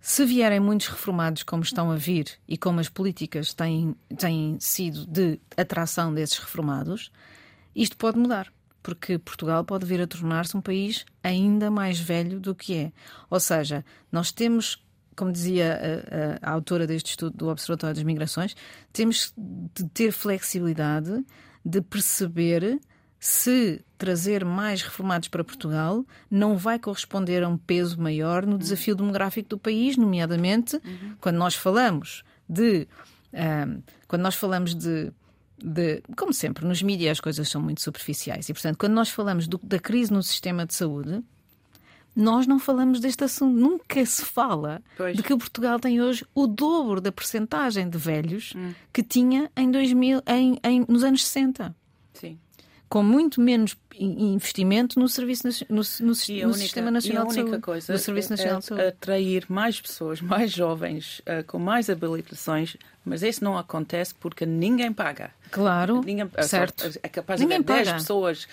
se 0.01 0.25
vierem 0.25 0.61
muitos 0.61 0.87
reformados 0.87 1.43
como 1.43 1.63
estão 1.63 1.91
a 1.91 1.97
vir 1.97 2.31
e 2.49 2.57
como 2.57 2.81
as 2.81 2.89
políticas 2.89 3.53
têm, 3.53 3.95
têm 4.17 4.57
sido 4.61 5.05
de 5.07 5.39
atração 5.57 6.15
desses 6.15 6.39
reformados, 6.39 7.11
isto 7.75 7.97
pode 7.97 8.19
mudar. 8.19 8.53
Porque 8.83 9.19
Portugal 9.19 9.65
pode 9.65 9.85
vir 9.85 10.01
a 10.01 10.07
tornar-se 10.07 10.57
um 10.57 10.61
país 10.61 11.05
ainda 11.21 11.73
mais 11.73 11.99
velho 11.99 12.39
do 12.39 12.55
que 12.55 12.77
é. 12.77 12.93
Ou 13.29 13.41
seja, 13.41 13.85
nós 14.13 14.31
temos 14.31 14.81
como 15.17 15.33
dizia 15.33 15.81
a, 16.43 16.49
a, 16.49 16.51
a, 16.51 16.55
autora 16.55 16.87
deste 16.87 17.11
estudo 17.11 17.37
do 17.37 17.49
Observatório 17.49 17.97
das 17.97 18.05
Migrações, 18.05 18.55
temos 18.93 19.33
de 19.37 19.89
ter 19.89 20.13
flexibilidade 20.13 21.25
de 21.67 21.81
perceber 21.81 22.81
se 23.19 23.85
trazer 23.99 24.45
mais 24.45 24.83
reformados 24.83 25.29
para 25.29 25.43
Portugal 25.43 26.07
não 26.31 26.57
vai 26.57 26.79
corresponder 26.79 27.43
a 27.43 27.49
um 27.49 27.59
peso 27.59 28.01
maior 28.01 28.47
no 28.47 28.57
desafio 28.57 28.95
demográfico 28.95 29.49
do 29.49 29.59
país, 29.59 29.97
nomeadamente 29.97 30.77
uhum. 30.77 31.17
quando 31.21 31.37
nós 31.37 31.57
falamos 31.57 32.23
de 32.49 32.87
um, 33.33 33.83
quando 34.07 34.23
nós 34.23 34.37
falamos 34.37 34.75
de 34.75 35.13
de, 35.59 36.03
como 36.15 36.35
sempre, 36.35 36.67
nos 36.67 36.83
mídias 36.83 37.13
as 37.13 37.21
coisas 37.21 37.49
são 37.49 37.63
muito 37.63 37.81
superficiais 37.81 38.47
e, 38.47 38.53
portanto, 38.53 38.77
quando 38.77 38.93
nós 38.93 39.09
falamos 39.09 39.49
do, 39.49 39.59
da 39.63 39.79
crise 39.79 40.13
no 40.13 40.23
sistema 40.23 40.67
de 40.67 40.75
saúde, 40.75 41.25
nós 42.17 42.47
não 42.47 42.59
falamos 42.59 42.99
deste 42.99 43.23
assunto. 43.23 43.55
Nunca 43.55 44.05
se 44.07 44.25
fala 44.25 44.83
pois. 44.97 45.15
de 45.15 45.23
que 45.23 45.37
Portugal 45.37 45.79
tem 45.79 46.01
hoje 46.01 46.25
o 46.35 46.47
dobro 46.47 46.99
da 46.99 47.13
percentagem 47.13 47.89
de 47.91 47.99
velhos 47.99 48.55
hum. 48.57 48.73
que 48.91 49.03
tinha 49.03 49.51
em 49.55 49.71
2000, 49.71 50.23
em, 50.27 50.59
em, 50.65 50.85
nos 50.89 51.05
anos 51.05 51.27
60. 51.27 51.77
Sim. 52.15 52.39
Com 52.89 53.03
muito 53.03 53.41
menos 53.41 53.77
investimento 53.99 54.99
no, 54.99 55.09
serviço, 55.09 55.47
no, 55.69 55.77
no, 55.77 56.07
no 56.07 56.55
Sistema 56.55 56.91
Nacional 56.91 57.27
de 57.27 57.35
Saúde. 57.35 57.59
Coisa 57.59 57.93
no 57.93 57.99
Serviço 57.99 58.33
é, 58.33 58.37
Nacional 58.37 58.61
de 58.61 58.67
Saúde. 58.67 58.85
atrair 58.87 59.45
mais 59.49 59.81
pessoas, 59.81 60.21
mais 60.21 60.53
jovens, 60.53 61.21
uh, 61.21 61.45
com 61.47 61.59
mais 61.59 61.91
habilitações, 61.91 62.77
mas 63.05 63.23
isso 63.23 63.43
não 63.43 63.59
acontece 63.59 64.15
porque 64.15 64.47
ninguém 64.47 64.93
paga. 64.93 65.33
Claro, 65.51 66.03
ninguém, 66.05 66.29
certo. 66.43 66.91
É 67.03 67.09
capaz 67.09 67.41
ninguém 67.41 67.63
de 67.63 67.73
haver 67.73 67.85
10 67.85 68.03
pessoas 68.03 68.47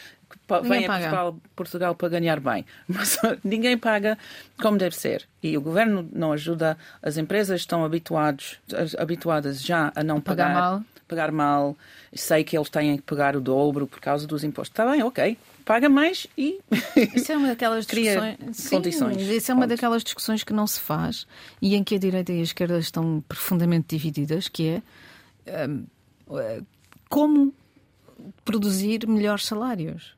vem 0.63 0.85
a 0.85 0.89
Portugal, 0.89 1.37
Portugal, 1.55 1.95
para 1.95 2.09
ganhar 2.09 2.39
bem, 2.39 2.65
mas 2.87 3.17
ninguém 3.43 3.77
paga 3.77 4.17
como 4.61 4.77
deve 4.77 4.95
ser. 4.95 5.27
E 5.41 5.57
o 5.57 5.61
governo 5.61 6.07
não 6.11 6.31
ajuda, 6.31 6.77
as 7.01 7.17
empresas 7.17 7.61
estão 7.61 7.83
habituados, 7.83 8.59
habituadas 8.97 9.61
já 9.61 9.91
a 9.95 10.03
não 10.03 10.19
pagar, 10.19 10.47
pagar 10.47 10.59
mal. 10.59 10.83
Pagar 11.07 11.31
mal. 11.31 11.77
Sei 12.13 12.43
que 12.43 12.57
eles 12.57 12.69
têm 12.69 12.97
que 12.97 13.03
pagar 13.03 13.35
o 13.35 13.41
dobro 13.41 13.85
por 13.87 13.99
causa 13.99 14.25
dos 14.25 14.43
impostos. 14.43 14.71
Está 14.71 14.89
bem, 14.89 15.03
ok. 15.03 15.37
Paga 15.65 15.87
mais 15.89 16.27
e. 16.37 16.59
Isso 17.15 17.31
é 17.31 17.37
uma 17.37 17.47
daquelas 17.49 17.85
discussões. 17.85 18.37
Sim, 18.51 18.75
condições. 18.75 19.21
Isso 19.21 19.51
é 19.51 19.53
uma 19.53 19.63
Ponto. 19.63 19.69
daquelas 19.69 20.03
discussões 20.03 20.43
que 20.43 20.53
não 20.53 20.67
se 20.67 20.79
faz 20.79 21.27
e 21.61 21.75
em 21.75 21.83
que 21.83 21.95
a 21.95 21.99
direita 21.99 22.31
e 22.33 22.39
a 22.39 22.43
esquerda 22.43 22.77
estão 22.79 23.23
profundamente 23.27 23.95
divididas, 23.95 24.47
que 24.47 24.81
é. 25.47 25.67
Um, 25.67 25.85
como 27.13 27.53
produzir 28.43 29.07
melhores 29.07 29.45
salários 29.45 30.15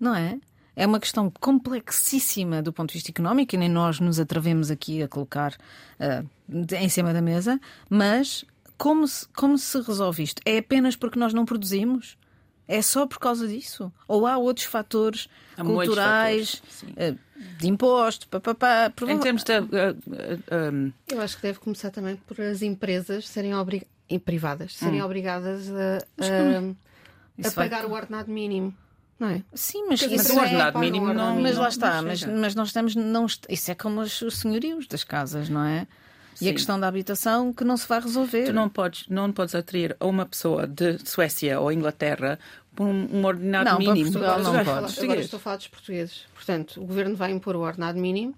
não 0.00 0.14
é? 0.14 0.40
É 0.74 0.86
uma 0.86 0.98
questão 0.98 1.30
complexíssima 1.30 2.62
do 2.62 2.72
ponto 2.72 2.88
de 2.88 2.94
vista 2.94 3.10
económico 3.10 3.54
e 3.54 3.58
nem 3.58 3.68
nós 3.68 4.00
nos 4.00 4.18
atrevemos 4.18 4.70
aqui 4.70 5.02
a 5.02 5.08
colocar 5.08 5.52
uh, 5.52 6.26
em 6.74 6.88
cima 6.88 7.12
da 7.12 7.20
mesa, 7.20 7.60
mas 7.90 8.44
como 8.78 9.06
se, 9.06 9.28
como 9.28 9.58
se 9.58 9.78
resolve 9.82 10.22
isto? 10.22 10.40
É 10.46 10.56
apenas 10.58 10.96
porque 10.96 11.18
nós 11.18 11.34
não 11.34 11.44
produzimos? 11.44 12.16
É 12.66 12.80
só 12.80 13.06
por 13.06 13.18
causa 13.18 13.46
disso? 13.46 13.92
Ou 14.08 14.26
há 14.26 14.38
outros 14.38 14.64
fatores 14.64 15.28
há 15.56 15.64
culturais, 15.64 16.62
fatores, 16.64 17.14
uh, 17.14 17.58
de 17.58 17.68
imposto, 17.68 18.28
papapá, 18.28 18.90
Em 19.08 19.18
termos 19.18 19.42
de. 19.42 19.58
Uh, 19.58 20.72
um... 20.72 20.92
Eu 21.08 21.20
acho 21.20 21.36
que 21.36 21.42
deve 21.42 21.58
começar 21.58 21.90
também 21.90 22.16
por 22.16 22.40
as 22.40 22.62
empresas 22.62 23.28
serem 23.28 23.54
obrigadas, 23.54 23.90
privadas, 24.18 24.76
serem 24.76 25.02
hum. 25.02 25.04
obrigadas 25.04 25.70
a, 25.70 25.98
a, 26.18 27.48
a 27.48 27.50
pagar 27.52 27.82
vai... 27.82 27.90
o 27.90 27.94
ordenado 27.94 28.30
mínimo. 28.30 28.74
Não 29.18 29.28
é? 29.28 29.42
Sim, 29.52 29.84
mas 29.86 30.00
isso 30.00 30.32
é, 30.32 30.42
ordenado 30.42 30.78
mínimo 30.78 31.12
não, 31.12 31.38
mas 31.38 31.56
lá 31.56 31.68
está, 31.68 32.00
mas, 32.00 32.24
mas 32.24 32.54
nós 32.54 32.68
estamos 32.68 32.96
não 32.96 33.26
isso 33.26 33.70
é 33.70 33.74
como 33.74 34.00
os, 34.00 34.22
os 34.22 34.38
senhorios 34.38 34.86
das 34.86 35.04
casas, 35.04 35.50
não 35.50 35.62
é? 35.62 35.86
E 36.36 36.44
Sim. 36.44 36.48
a 36.48 36.52
questão 36.52 36.80
da 36.80 36.88
habitação 36.88 37.52
que 37.52 37.62
não 37.62 37.76
se 37.76 37.86
vai 37.86 38.00
resolver. 38.00 38.46
Tu 38.46 38.52
não 38.52 38.66
podes, 38.66 39.06
não 39.08 39.30
podes 39.30 39.54
atrair 39.54 39.94
a 40.00 40.06
uma 40.06 40.24
pessoa 40.24 40.66
de 40.66 40.98
Suécia 41.06 41.60
ou 41.60 41.70
Inglaterra 41.70 42.38
por 42.74 42.86
um, 42.86 43.08
um 43.12 43.24
ordenado 43.26 43.70
não, 43.72 43.78
mínimo. 43.78 44.10
Portugal 44.10 44.40
não, 44.40 44.54
não 44.54 44.64
podes. 44.64 44.98
Agora 44.98 45.20
estou 45.20 45.36
a 45.36 45.40
falar 45.40 45.56
dos 45.56 45.68
portugueses. 45.68 46.24
Portanto, 46.34 46.80
o 46.80 46.86
governo 46.86 47.14
vai 47.14 47.30
impor 47.30 47.56
o 47.56 47.60
ordenado 47.60 48.00
mínimo, 48.00 48.34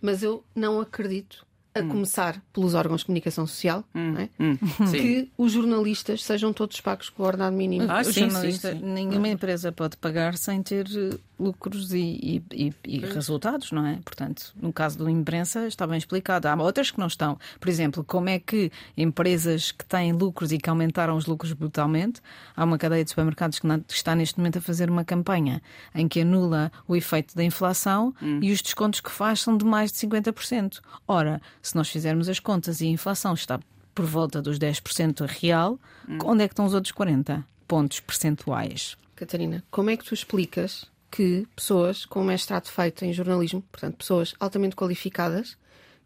mas 0.00 0.22
eu 0.22 0.42
não 0.54 0.80
acredito 0.80 1.46
a 1.74 1.80
hum. 1.80 1.88
começar 1.88 2.42
pelos 2.52 2.74
órgãos 2.74 3.00
de 3.00 3.06
comunicação 3.06 3.46
social, 3.46 3.84
hum. 3.94 4.14
é? 4.16 4.28
hum. 4.38 4.56
que 4.90 5.30
os 5.38 5.52
jornalistas 5.52 6.22
sejam 6.22 6.52
todos 6.52 6.80
pagos 6.80 7.08
com 7.08 7.22
o 7.22 7.26
ordenado 7.26 7.56
mínimo. 7.56 7.86
Ah, 7.90 8.04
sim, 8.04 8.28
sim, 8.30 8.52
sim, 8.52 8.74
Nenhuma 8.82 9.28
empresa 9.28 9.72
pode 9.72 9.96
pagar 9.96 10.36
sem 10.36 10.62
ter 10.62 10.86
eh, 10.86 11.18
lucros 11.42 11.92
e, 11.92 12.42
e, 12.52 12.72
e, 12.84 12.98
resultados, 13.00 13.72
não 13.72 13.84
é? 13.86 13.98
Portanto, 14.04 14.52
no 14.54 14.72
caso 14.72 14.98
do 14.98 15.08
imprensa 15.08 15.66
está 15.66 15.86
bem 15.86 15.98
explicado. 15.98 16.48
Há 16.48 16.54
outras 16.54 16.90
que 16.90 16.98
não 16.98 17.06
estão. 17.06 17.38
Por 17.58 17.68
exemplo, 17.68 18.04
como 18.04 18.28
é 18.28 18.38
que 18.38 18.70
empresas 18.96 19.72
que 19.72 19.84
têm 19.84 20.12
lucros 20.12 20.52
e 20.52 20.58
que 20.58 20.70
aumentaram 20.70 21.16
os 21.16 21.26
lucros 21.26 21.52
brutalmente, 21.52 22.20
há 22.56 22.64
uma 22.64 22.78
cadeia 22.78 23.04
de 23.04 23.10
supermercados 23.10 23.58
que 23.58 23.66
está 23.88 24.14
neste 24.14 24.38
momento 24.38 24.58
a 24.58 24.60
fazer 24.60 24.88
uma 24.88 25.04
campanha 25.04 25.60
em 25.94 26.06
que 26.06 26.20
anula 26.20 26.70
o 26.86 26.94
efeito 26.94 27.34
da 27.34 27.42
inflação 27.42 28.14
hum. 28.22 28.38
e 28.42 28.52
os 28.52 28.62
descontos 28.62 29.00
que 29.00 29.10
faz 29.10 29.40
são 29.40 29.56
de 29.56 29.64
mais 29.64 29.90
de 29.90 29.98
50%. 29.98 30.80
Ora, 31.06 31.40
se 31.60 31.74
nós 31.74 31.88
fizermos 31.88 32.28
as 32.28 32.38
contas 32.38 32.80
e 32.80 32.86
a 32.86 32.90
inflação 32.90 33.34
está 33.34 33.58
por 33.94 34.06
volta 34.06 34.40
dos 34.40 34.58
10% 34.58 35.26
real, 35.26 35.78
hum. 36.08 36.18
onde 36.24 36.44
é 36.44 36.48
que 36.48 36.52
estão 36.52 36.64
os 36.64 36.74
outros 36.74 36.92
40 36.92 37.44
pontos 37.66 38.00
percentuais? 38.00 38.96
Catarina, 39.14 39.62
como 39.70 39.90
é 39.90 39.96
que 39.96 40.04
tu 40.04 40.14
explicas 40.14 40.90
que 41.12 41.46
pessoas 41.54 42.06
com 42.06 42.24
mestrado 42.24 42.68
feito 42.68 43.04
em 43.04 43.12
jornalismo, 43.12 43.62
portanto, 43.70 43.98
pessoas 43.98 44.34
altamente 44.40 44.74
qualificadas, 44.74 45.58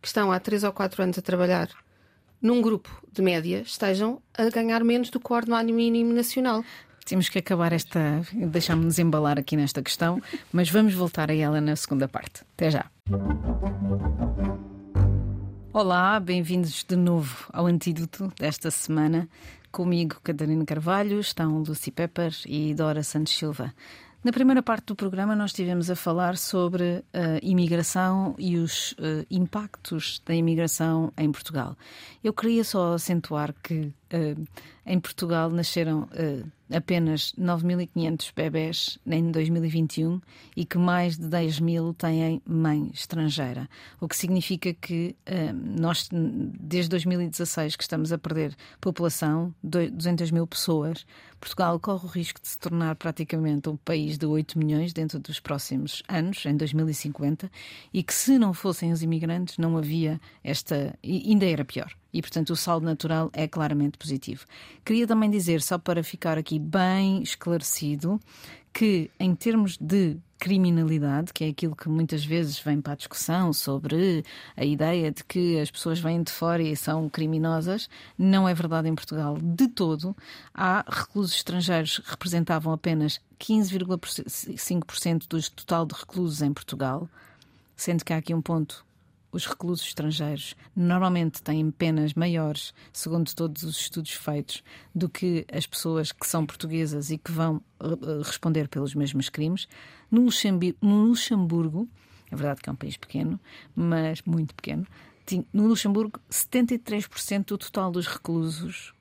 que 0.02 0.08
estão 0.08 0.32
há 0.32 0.40
3 0.40 0.64
ou 0.64 0.72
4 0.72 1.04
anos 1.04 1.16
a 1.16 1.22
trabalhar 1.22 1.70
num 2.42 2.60
grupo 2.60 2.90
de 3.12 3.22
média, 3.22 3.62
estejam 3.64 4.20
a 4.36 4.50
ganhar 4.50 4.82
menos 4.82 5.08
do 5.08 5.20
que 5.20 5.32
o 5.32 5.36
ordenado 5.36 5.72
mínimo 5.72 6.12
nacional? 6.12 6.64
Temos 7.04 7.28
que 7.28 7.38
acabar 7.38 7.72
esta. 7.72 8.20
deixámos-nos 8.34 8.98
embalar 8.98 9.38
aqui 9.38 9.56
nesta 9.56 9.80
questão, 9.80 10.20
mas 10.52 10.68
vamos 10.68 10.92
voltar 10.92 11.30
a 11.30 11.34
ela 11.34 11.60
na 11.60 11.76
segunda 11.76 12.08
parte. 12.08 12.42
Até 12.54 12.72
já. 12.72 12.90
Olá, 15.72 16.18
bem-vindos 16.18 16.82
de 16.82 16.96
novo 16.96 17.46
ao 17.52 17.66
Antídoto 17.66 18.32
desta 18.36 18.72
semana. 18.72 19.28
Comigo, 19.70 20.20
Catarina 20.24 20.64
Carvalho, 20.64 21.20
estão 21.20 21.58
Lucy 21.58 21.92
Pepper 21.92 22.32
e 22.44 22.74
Dora 22.74 23.04
Santos 23.04 23.36
Silva. 23.36 23.72
Na 24.26 24.32
primeira 24.32 24.60
parte 24.60 24.86
do 24.86 24.96
programa, 24.96 25.36
nós 25.36 25.52
estivemos 25.52 25.88
a 25.88 25.94
falar 25.94 26.36
sobre 26.36 27.04
a 27.14 27.38
imigração 27.44 28.34
e 28.36 28.56
os 28.56 28.90
uh, 28.94 29.24
impactos 29.30 30.20
da 30.26 30.34
imigração 30.34 31.12
em 31.16 31.30
Portugal. 31.30 31.76
Eu 32.24 32.32
queria 32.32 32.64
só 32.64 32.94
acentuar 32.94 33.54
que 33.62 33.92
em 34.84 35.00
Portugal 35.00 35.50
nasceram 35.50 36.02
uh, 36.02 36.48
apenas 36.70 37.32
9.500 37.38 38.32
bebés 38.34 38.98
em 39.04 39.30
2021 39.32 40.20
e 40.56 40.64
que 40.64 40.78
mais 40.78 41.16
de 41.16 41.26
10 41.26 41.60
mil 41.60 41.92
têm 41.92 42.40
mãe 42.46 42.90
estrangeira. 42.94 43.68
O 44.00 44.06
que 44.06 44.16
significa 44.16 44.72
que 44.72 45.16
uh, 45.28 45.52
nós, 45.52 46.08
desde 46.12 46.88
2016, 46.90 47.74
que 47.74 47.82
estamos 47.82 48.12
a 48.12 48.18
perder 48.18 48.54
população, 48.80 49.52
200 49.62 50.30
mil 50.30 50.46
pessoas, 50.46 51.04
Portugal 51.40 51.78
corre 51.80 52.06
o 52.06 52.08
risco 52.08 52.40
de 52.40 52.48
se 52.48 52.58
tornar 52.58 52.94
praticamente 52.94 53.68
um 53.68 53.76
país 53.76 54.16
de 54.16 54.26
8 54.26 54.58
milhões 54.58 54.92
dentro 54.92 55.18
dos 55.18 55.40
próximos 55.40 56.02
anos, 56.08 56.46
em 56.46 56.56
2050, 56.56 57.50
e 57.92 58.02
que 58.02 58.14
se 58.14 58.38
não 58.38 58.54
fossem 58.54 58.92
os 58.92 59.02
imigrantes 59.02 59.58
não 59.58 59.76
havia 59.76 60.20
esta. 60.44 60.96
ainda 61.02 61.44
era 61.44 61.64
pior 61.64 61.92
e, 62.12 62.22
portanto, 62.22 62.50
o 62.50 62.56
saldo 62.56 62.86
natural 62.86 63.30
é 63.32 63.46
claramente 63.46 63.98
positivo. 63.98 64.44
Queria 64.84 65.06
também 65.06 65.30
dizer, 65.30 65.60
só 65.60 65.78
para 65.78 66.02
ficar 66.02 66.38
aqui 66.38 66.58
bem 66.58 67.22
esclarecido, 67.22 68.20
que 68.72 69.10
em 69.18 69.34
termos 69.34 69.76
de 69.78 70.18
criminalidade, 70.38 71.32
que 71.32 71.44
é 71.44 71.48
aquilo 71.48 71.74
que 71.74 71.88
muitas 71.88 72.24
vezes 72.24 72.58
vem 72.58 72.80
para 72.80 72.92
a 72.92 72.96
discussão 72.96 73.52
sobre 73.52 74.24
a 74.56 74.64
ideia 74.64 75.10
de 75.10 75.24
que 75.24 75.58
as 75.58 75.70
pessoas 75.70 75.98
vêm 75.98 76.22
de 76.22 76.30
fora 76.30 76.62
e 76.62 76.76
são 76.76 77.08
criminosas, 77.08 77.88
não 78.18 78.48
é 78.48 78.54
verdade 78.54 78.88
em 78.88 78.94
Portugal 78.94 79.36
de 79.40 79.66
todo. 79.68 80.14
Há 80.54 80.84
reclusos 80.88 81.34
estrangeiros 81.36 81.98
que 81.98 82.10
representavam 82.10 82.72
apenas 82.72 83.20
15,5% 83.40 85.26
do 85.26 85.50
total 85.50 85.86
de 85.86 85.94
reclusos 85.94 86.42
em 86.42 86.52
Portugal, 86.52 87.08
sendo 87.74 88.04
que 88.04 88.12
há 88.12 88.18
aqui 88.18 88.34
um 88.34 88.42
ponto 88.42 88.85
os 89.36 89.46
reclusos 89.46 89.86
estrangeiros 89.86 90.56
normalmente 90.74 91.42
têm 91.42 91.70
penas 91.70 92.14
maiores, 92.14 92.72
segundo 92.92 93.34
todos 93.34 93.62
os 93.62 93.78
estudos 93.78 94.12
feitos, 94.12 94.64
do 94.94 95.08
que 95.08 95.46
as 95.52 95.66
pessoas 95.66 96.10
que 96.10 96.26
são 96.26 96.46
portuguesas 96.46 97.10
e 97.10 97.18
que 97.18 97.30
vão 97.30 97.62
uh, 97.80 98.22
responder 98.22 98.68
pelos 98.68 98.94
mesmos 98.94 99.28
crimes. 99.28 99.68
No 100.10 100.22
Luxemburgo, 100.22 100.78
no 100.80 101.04
Luxemburgo, 101.04 101.88
é 102.30 102.36
verdade 102.36 102.62
que 102.62 102.68
é 102.70 102.72
um 102.72 102.76
país 102.76 102.96
pequeno, 102.96 103.38
mas 103.74 104.22
muito 104.22 104.54
pequeno, 104.54 104.86
no 105.52 105.66
Luxemburgo, 105.66 106.20
73% 106.30 107.44
do 107.46 107.58
total 107.58 107.90
dos 107.90 108.06
reclusos 108.06 108.94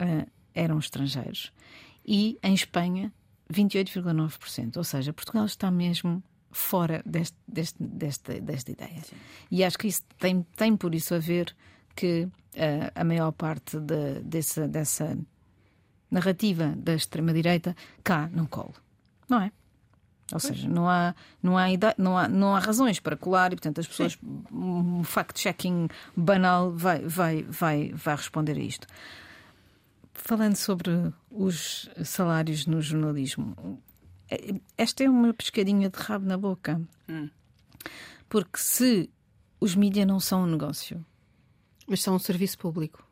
uh, 0.00 0.30
eram 0.54 0.78
estrangeiros. 0.78 1.52
E 2.06 2.38
em 2.42 2.54
Espanha, 2.54 3.12
28,9%. 3.52 4.76
Ou 4.76 4.84
seja, 4.84 5.12
Portugal 5.12 5.44
está 5.44 5.70
mesmo 5.70 6.22
fora 6.56 7.02
deste, 7.04 7.36
deste, 7.46 7.76
desta, 7.82 8.40
desta 8.40 8.70
ideia. 8.70 9.02
Sim. 9.02 9.16
E 9.50 9.62
acho 9.62 9.78
que 9.78 9.88
isso 9.88 10.02
tem, 10.18 10.42
tem 10.56 10.76
por 10.76 10.94
isso 10.94 11.14
a 11.14 11.18
ver 11.18 11.54
que 11.94 12.24
uh, 12.24 12.30
a 12.94 13.04
maior 13.04 13.32
parte 13.32 13.78
de, 13.78 14.20
dessa, 14.20 14.66
dessa 14.66 15.18
narrativa 16.10 16.74
da 16.76 16.94
extrema-direita 16.94 17.76
cá 18.02 18.30
não 18.32 18.46
cola. 18.46 18.74
Não 19.28 19.40
é? 19.42 19.52
Ou 20.32 20.40
seja, 20.40 20.68
não 20.68 20.88
há, 20.88 21.14
não, 21.40 21.56
há 21.56 21.66
não, 21.96 22.18
há, 22.18 22.26
não 22.26 22.56
há 22.56 22.58
razões 22.58 22.98
para 22.98 23.16
colar 23.16 23.52
e, 23.52 23.56
portanto, 23.56 23.80
as 23.80 23.86
pessoas, 23.86 24.18
um 24.50 25.04
fact-checking 25.04 25.88
banal 26.16 26.72
vai, 26.72 27.00
vai, 27.00 27.42
vai, 27.44 27.92
vai 27.92 28.16
responder 28.16 28.56
a 28.56 28.60
isto. 28.60 28.88
Falando 30.12 30.56
sobre 30.56 31.12
os 31.30 31.88
salários 32.02 32.66
no 32.66 32.80
jornalismo, 32.80 33.80
esta 34.76 35.04
é 35.04 35.10
uma 35.10 35.32
pescadinha 35.32 35.88
de 35.88 35.98
rabo 35.98 36.26
na 36.26 36.36
boca. 36.36 36.80
Hum. 37.08 37.28
Porque 38.28 38.58
se 38.58 39.10
os 39.60 39.74
mídias 39.74 40.06
não 40.06 40.20
são 40.20 40.42
um 40.42 40.46
negócio. 40.46 41.04
Mas 41.86 42.02
são 42.02 42.16
um 42.16 42.18
serviço 42.18 42.58
público. 42.58 43.06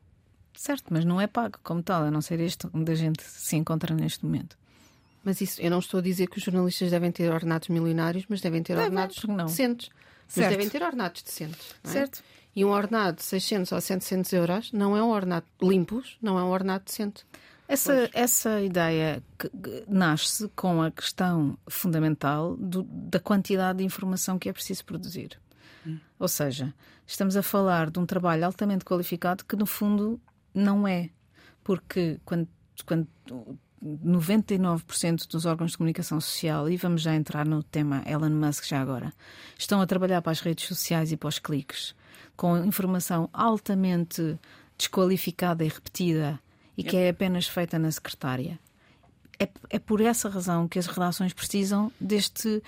Certo, 0.56 0.86
mas 0.90 1.04
não 1.04 1.20
é 1.20 1.26
pago 1.26 1.58
como 1.62 1.82
tal, 1.82 2.04
a 2.04 2.10
não 2.10 2.20
ser 2.20 2.40
este 2.40 2.68
onde 2.72 2.90
a 2.90 2.94
gente 2.94 3.22
se 3.22 3.56
encontra 3.56 3.94
neste 3.94 4.24
momento. 4.24 4.56
Mas 5.24 5.40
isso, 5.40 5.60
eu 5.60 5.70
não 5.70 5.78
estou 5.78 5.98
a 5.98 6.02
dizer 6.02 6.28
que 6.28 6.38
os 6.38 6.44
jornalistas 6.44 6.90
devem 6.90 7.10
ter 7.10 7.32
ordenados 7.32 7.68
milionários, 7.68 8.26
mas 8.28 8.40
devem 8.40 8.62
ter 8.62 8.76
ordenados 8.76 9.16
decentes. 9.46 9.90
Mas 10.26 10.34
certo. 10.34 10.50
devem 10.50 10.68
ter 10.68 10.82
ordenados 10.82 11.22
decentes. 11.22 11.74
É? 11.82 11.88
Certo. 11.88 12.22
E 12.54 12.64
um 12.64 12.68
ordenado 12.68 13.16
de 13.16 13.24
600 13.24 13.72
ou 13.72 13.80
700 13.80 14.32
euros 14.32 14.72
não 14.72 14.96
é 14.96 15.02
um 15.02 15.10
ordenado 15.10 15.46
limpos, 15.60 16.16
não 16.22 16.38
é 16.38 16.42
um 16.44 16.50
ordenado 16.50 16.84
decente. 16.84 17.24
Essa, 17.66 18.10
essa 18.12 18.60
ideia 18.60 19.22
nasce 19.88 20.48
com 20.54 20.82
a 20.82 20.90
questão 20.90 21.56
fundamental 21.66 22.56
do, 22.56 22.82
da 22.82 23.18
quantidade 23.18 23.78
de 23.78 23.84
informação 23.84 24.38
que 24.38 24.48
é 24.48 24.52
preciso 24.52 24.84
produzir. 24.84 25.40
Hum. 25.86 25.98
Ou 26.18 26.28
seja, 26.28 26.74
estamos 27.06 27.36
a 27.36 27.42
falar 27.42 27.90
de 27.90 27.98
um 27.98 28.04
trabalho 28.04 28.44
altamente 28.44 28.84
qualificado 28.84 29.44
que, 29.44 29.56
no 29.56 29.64
fundo, 29.64 30.20
não 30.52 30.86
é. 30.86 31.08
Porque 31.62 32.20
quando, 32.24 32.46
quando 32.84 33.08
99% 33.82 35.26
dos 35.28 35.46
órgãos 35.46 35.72
de 35.72 35.78
comunicação 35.78 36.20
social, 36.20 36.68
e 36.68 36.76
vamos 36.76 37.00
já 37.00 37.14
entrar 37.14 37.46
no 37.46 37.62
tema 37.62 38.02
Elon 38.06 38.30
Musk 38.30 38.64
já 38.64 38.80
agora, 38.80 39.12
estão 39.58 39.80
a 39.80 39.86
trabalhar 39.86 40.20
para 40.20 40.32
as 40.32 40.40
redes 40.40 40.66
sociais 40.66 41.12
e 41.12 41.16
para 41.16 41.28
os 41.28 41.38
cliques, 41.38 41.94
com 42.36 42.58
informação 42.64 43.28
altamente 43.32 44.38
desqualificada 44.76 45.64
e 45.64 45.68
repetida 45.68 46.40
e 46.76 46.82
que 46.82 46.96
é 46.96 47.08
apenas 47.08 47.46
feita 47.46 47.78
na 47.78 47.90
secretária. 47.90 48.58
É, 49.38 49.48
é 49.70 49.78
por 49.78 50.00
essa 50.00 50.28
razão 50.28 50.68
que 50.68 50.78
as 50.78 50.86
redações 50.86 51.32
precisam 51.32 51.90
deste, 52.00 52.62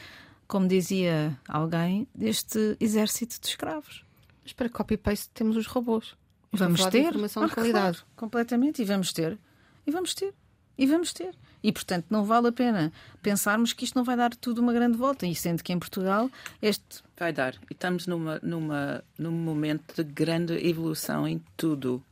como 0.47 0.67
dizia 0.67 1.39
alguém, 1.49 2.07
deste 2.15 2.77
exército 2.81 3.41
de 3.41 3.47
escravos. 3.47 4.05
Mas 4.43 4.53
para 4.53 4.69
copy-paste 4.69 5.29
temos 5.31 5.57
os 5.57 5.67
robôs. 5.67 6.15
Vamos 6.53 6.85
ter. 6.87 6.91
De 6.91 7.09
informação 7.09 7.43
ah, 7.43 7.47
de 7.47 7.55
qualidade. 7.55 7.99
Claro, 7.99 8.11
completamente. 8.17 8.83
E 8.83 8.85
vamos 8.85 9.13
ter. 9.13 9.39
E 9.87 9.91
vamos 9.91 10.15
ter. 10.15 10.35
E 10.79 10.87
vamos 10.87 11.13
ter. 11.13 11.35
E, 11.63 11.73
portanto, 11.73 12.07
não 12.11 12.25
vale 12.25 12.49
a 12.49 12.53
pena 12.53 12.93
pensarmos 13.23 13.73
que 13.73 13.85
isto 13.85 13.97
não 13.97 14.05
vai 14.05 14.17
dar 14.17 14.35
tudo 14.37 14.61
uma 14.61 14.73
grande 14.73 14.97
volta. 14.97 15.27
E 15.27 15.35
sendo 15.35 15.63
que 15.63 15.73
em 15.73 15.79
Portugal 15.79 16.31
este. 16.63 17.03
Vai 17.17 17.33
dar. 17.33 17.55
E 17.69 17.73
estamos 17.73 18.07
numa, 18.07 18.39
numa, 18.43 19.03
num 19.19 19.33
momento 19.33 20.03
de 20.03 20.05
grande 20.05 20.55
evolução 20.67 21.27
em 21.27 21.43
tudo 21.57 22.03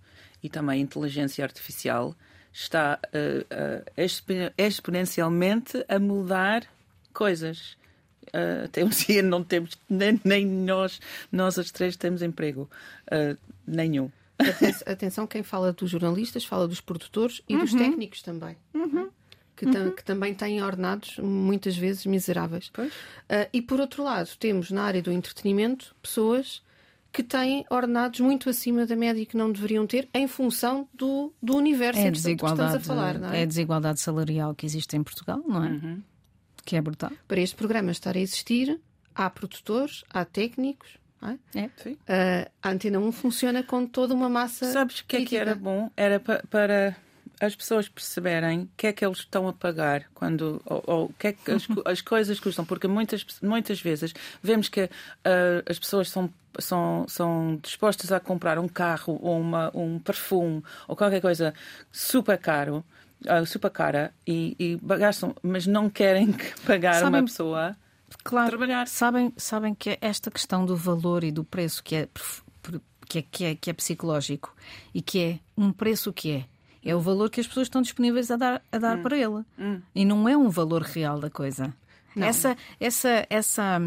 e 0.44 0.48
também 0.50 0.78
a 0.78 0.82
inteligência 0.82 1.42
artificial 1.42 2.14
está 2.52 3.00
uh, 3.06 3.40
uh, 3.42 4.54
exponencialmente 4.58 5.82
a 5.88 5.98
mudar 5.98 6.64
coisas. 7.14 7.78
Uh, 8.28 8.68
temos 8.68 9.06
e 9.08 9.22
não 9.22 9.42
temos 9.42 9.78
nem, 9.88 10.20
nem, 10.24 10.46
nós 10.46 11.00
nós 11.30 11.58
as 11.58 11.70
três 11.70 11.94
temos 11.94 12.22
emprego 12.22 12.68
uh, 13.06 13.38
nenhum 13.66 14.10
atenção 14.86 15.26
quem 15.26 15.42
fala 15.42 15.72
dos 15.74 15.90
jornalistas 15.90 16.42
fala 16.42 16.66
dos 16.66 16.80
produtores 16.80 17.42
e 17.46 17.54
uhum. 17.54 17.60
dos 17.60 17.74
técnicos 17.74 18.22
também 18.22 18.56
uhum. 18.72 19.10
Que, 19.54 19.66
uhum. 19.66 19.90
que, 19.92 20.02
também 20.02 20.34
têm 20.34 20.62
ordenados 20.62 21.18
muitas 21.18 21.76
vezes 21.76 22.06
miseráveis 22.06 22.72
uh, 22.78 22.88
e 23.52 23.60
por 23.60 23.78
outro 23.78 24.02
lado 24.02 24.30
temos 24.38 24.70
na 24.70 24.82
área 24.84 25.02
do 25.02 25.12
entretenimento 25.12 25.94
pessoas 26.02 26.62
que 27.14 27.22
têm 27.22 27.64
ordenados 27.70 28.18
muito 28.18 28.50
acima 28.50 28.84
da 28.84 28.96
média 28.96 29.24
que 29.24 29.36
não 29.36 29.52
deveriam 29.52 29.86
ter 29.86 30.08
em 30.12 30.26
função 30.26 30.88
do, 30.92 31.32
do 31.40 31.56
universo 31.56 32.00
é 32.00 32.08
a 32.08 32.10
desigualdade, 32.10 32.72
que 32.72 32.78
estamos 32.78 32.90
a 32.90 32.94
falar. 32.94 33.18
Não 33.20 33.32
é? 33.32 33.40
é 33.40 33.42
a 33.44 33.46
desigualdade 33.46 34.00
salarial 34.00 34.52
que 34.52 34.66
existe 34.66 34.96
em 34.96 35.02
Portugal, 35.04 35.40
não 35.46 35.64
é? 35.64 35.68
Uhum. 35.68 36.02
Que 36.64 36.74
é 36.74 36.80
brutal. 36.80 37.12
Para 37.28 37.40
este 37.40 37.54
programa 37.54 37.92
estar 37.92 38.16
a 38.16 38.18
existir, 38.18 38.80
há 39.14 39.30
produtores, 39.30 40.02
há 40.10 40.24
técnicos. 40.24 40.98
É? 41.54 41.60
É. 41.60 41.64
Uh, 41.66 42.50
a 42.60 42.70
Antena 42.70 42.98
1 42.98 43.12
funciona 43.12 43.62
com 43.62 43.86
toda 43.86 44.12
uma 44.12 44.28
massa. 44.28 44.72
Sabes 44.72 44.98
o 44.98 45.06
que 45.06 45.16
é 45.16 45.24
que 45.24 45.36
era 45.36 45.54
bom? 45.54 45.90
Era 45.96 46.18
pa 46.18 46.42
para 46.50 46.96
as 47.40 47.54
pessoas 47.54 47.88
perceberem 47.88 48.62
o 48.62 48.68
que 48.76 48.86
é 48.86 48.92
que 48.92 49.04
eles 49.04 49.18
estão 49.18 49.48
a 49.48 49.52
pagar 49.52 50.04
quando 50.14 50.62
ou, 50.64 50.84
ou 50.86 51.14
que 51.18 51.28
é 51.28 51.32
que 51.32 51.50
as, 51.50 51.66
as, 51.84 52.00
coisas 52.00 52.38
custam, 52.38 52.64
porque 52.64 52.86
muitas, 52.86 53.24
muitas 53.42 53.80
vezes 53.80 54.14
vemos 54.42 54.68
que 54.68 54.84
uh, 54.84 54.90
as 55.68 55.78
pessoas 55.78 56.10
são 56.10 56.30
são, 56.60 57.04
são 57.08 57.58
dispostas 57.60 58.12
a 58.12 58.20
comprar 58.20 58.58
um 58.60 58.68
carro 58.68 59.18
ou 59.20 59.40
uma, 59.40 59.70
um 59.74 59.98
perfume 59.98 60.62
ou 60.86 60.94
qualquer 60.94 61.20
coisa 61.20 61.52
super 61.90 62.38
caro, 62.38 62.84
uh, 63.26 63.44
super 63.44 63.70
cara 63.70 64.12
e, 64.26 64.54
e 64.58 64.78
gastam, 64.98 65.34
mas 65.42 65.66
não 65.66 65.90
querem 65.90 66.32
pagar 66.64 67.00
sabem, 67.00 67.20
uma 67.20 67.26
pessoa 67.26 67.76
claro, 68.22 68.50
trabalhar. 68.50 68.86
Sabem, 68.86 69.32
sabem 69.36 69.74
que 69.74 69.98
esta 70.00 70.30
questão 70.30 70.64
do 70.64 70.76
valor 70.76 71.24
e 71.24 71.32
do 71.32 71.42
preço 71.42 71.82
que 71.82 71.96
é, 71.96 72.08
que 73.08 73.18
é, 73.18 73.22
que 73.22 73.44
é, 73.44 73.54
que 73.56 73.70
é 73.70 73.72
psicológico 73.72 74.54
e 74.94 75.02
que 75.02 75.20
é 75.20 75.38
um 75.56 75.72
preço 75.72 76.12
que 76.12 76.30
é 76.30 76.44
É 76.84 76.94
o 76.94 77.00
valor 77.00 77.30
que 77.30 77.40
as 77.40 77.46
pessoas 77.46 77.66
estão 77.66 77.82
disponíveis 77.82 78.30
a 78.30 78.36
dar, 78.36 78.62
a 78.70 78.78
dar 78.78 79.02
para 79.02 79.16
ele. 79.16 79.44
E 79.94 80.04
não 80.04 80.28
é 80.28 80.36
um 80.36 80.50
valor 80.50 80.82
real 80.82 81.18
da 81.18 81.30
coisa. 81.30 81.74
Essa, 82.16 82.56
essa, 82.78 83.26
essa, 83.28 83.80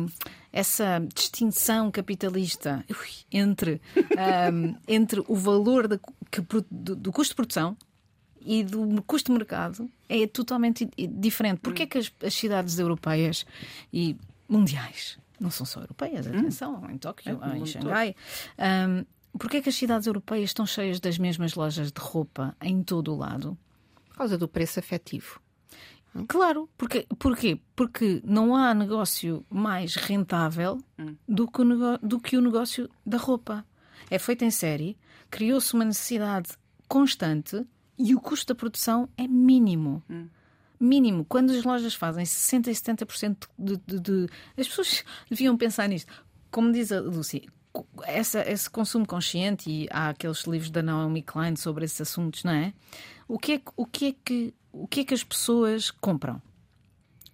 essa 0.51 1.07
distinção 1.13 1.89
capitalista 1.91 2.83
entre, 3.31 3.81
um, 4.51 4.75
entre 4.87 5.23
o 5.27 5.35
valor 5.35 5.87
que 6.29 6.41
do, 6.69 6.95
do 6.95 7.11
custo 7.11 7.31
de 7.31 7.35
produção 7.35 7.77
e 8.41 8.63
do 8.63 9.01
custo 9.03 9.31
de 9.31 9.37
mercado 9.37 9.89
é 10.09 10.25
totalmente 10.27 10.89
diferente. 10.97 11.59
Porquê 11.59 11.83
é 11.83 11.85
que 11.85 11.97
as, 11.97 12.11
as 12.23 12.33
cidades 12.33 12.77
europeias 12.79 13.45
e 13.93 14.15
mundiais, 14.47 15.17
não 15.39 15.51
são 15.51 15.65
só 15.65 15.81
europeias, 15.81 16.27
atenção, 16.27 16.89
em 16.89 16.97
Tóquio, 16.97 17.39
É, 17.43 17.57
em 17.57 17.65
Xangai, 17.65 18.15
um, 18.57 19.05
porquê 19.37 19.57
é 19.57 19.61
que 19.61 19.69
as 19.69 19.75
cidades 19.75 20.07
europeias 20.07 20.49
estão 20.49 20.65
cheias 20.65 20.99
das 20.99 21.17
mesmas 21.17 21.55
lojas 21.55 21.91
de 21.91 21.99
roupa 21.99 22.55
em 22.61 22.81
todo 22.83 23.13
o 23.13 23.17
lado? 23.17 23.57
Por 24.09 24.17
causa 24.17 24.37
do 24.37 24.47
preço 24.47 24.79
afetivo. 24.79 25.39
Claro, 26.27 26.67
porque, 26.77 27.05
porquê? 27.19 27.59
Porque 27.75 28.21
não 28.23 28.55
há 28.55 28.73
negócio 28.73 29.45
mais 29.49 29.95
rentável 29.95 30.81
do, 31.27 31.47
que 31.47 31.61
o 31.61 31.97
do 31.97 32.19
que 32.19 32.37
o 32.37 32.41
negócio 32.41 32.89
da 33.05 33.17
roupa. 33.17 33.65
É 34.09 34.17
feito 34.17 34.43
em 34.43 34.51
série, 34.51 34.97
criou-se 35.29 35.73
uma 35.73 35.85
necessidade 35.85 36.51
constante 36.87 37.65
e 37.97 38.15
o 38.15 38.21
custo 38.21 38.53
da 38.53 38.55
produção 38.55 39.09
é 39.17 39.27
mínimo. 39.27 40.03
Mínimo. 40.79 41.25
Quando 41.25 41.51
as 41.51 41.63
lojas 41.63 41.93
fazem 41.93 42.23
60% 42.23 42.67
e 42.67 42.71
70% 42.71 43.47
de, 43.57 43.77
de, 43.85 43.99
de. 43.99 44.27
As 44.57 44.67
pessoas 44.67 45.03
deviam 45.29 45.57
pensar 45.57 45.87
nisto. 45.87 46.11
Como 46.49 46.71
diz 46.71 46.91
a 46.91 46.99
Lucy, 46.99 47.47
essa, 48.03 48.39
esse 48.49 48.69
consumo 48.69 49.05
consciente, 49.05 49.69
e 49.69 49.87
há 49.91 50.09
aqueles 50.09 50.43
livros 50.45 50.69
da 50.71 50.81
Naomi 50.81 51.21
Klein 51.21 51.55
sobre 51.55 51.85
esses 51.85 51.99
assuntos, 52.01 52.43
não 52.43 52.51
é? 52.53 52.73
O 53.27 53.37
que 53.37 53.53
é, 53.53 53.57
que- 53.59 53.71
o 53.75 53.85
que, 53.85 54.07
é 54.07 54.15
que, 54.23 54.53
o 54.71 54.87
que 54.87 54.99
é 55.01 55.03
que 55.03 55.13
as 55.13 55.23
pessoas 55.23 55.91
compram? 55.91 56.41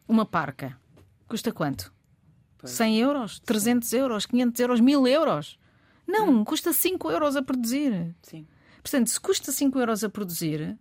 Uma 0.07 0.25
parca. 0.25 0.77
Custa 1.27 1.51
quanto? 1.51 1.93
100 2.63 2.97
euros? 2.99 3.39
300 3.39 3.91
euros? 3.93 4.25
500 4.25 4.59
euros? 4.59 4.79
1000 4.79 5.07
euros? 5.07 5.59
Não, 6.07 6.43
custa 6.45 6.71
5 6.73 7.11
euros 7.11 7.35
a 7.35 7.41
produzir. 7.41 8.15
Sim. 8.21 8.45
Portanto, 8.81 9.07
se 9.09 9.19
custa 9.19 9.51
5 9.51 9.79
euros 9.79 10.03
a 10.03 10.09
produzir, 10.09 10.77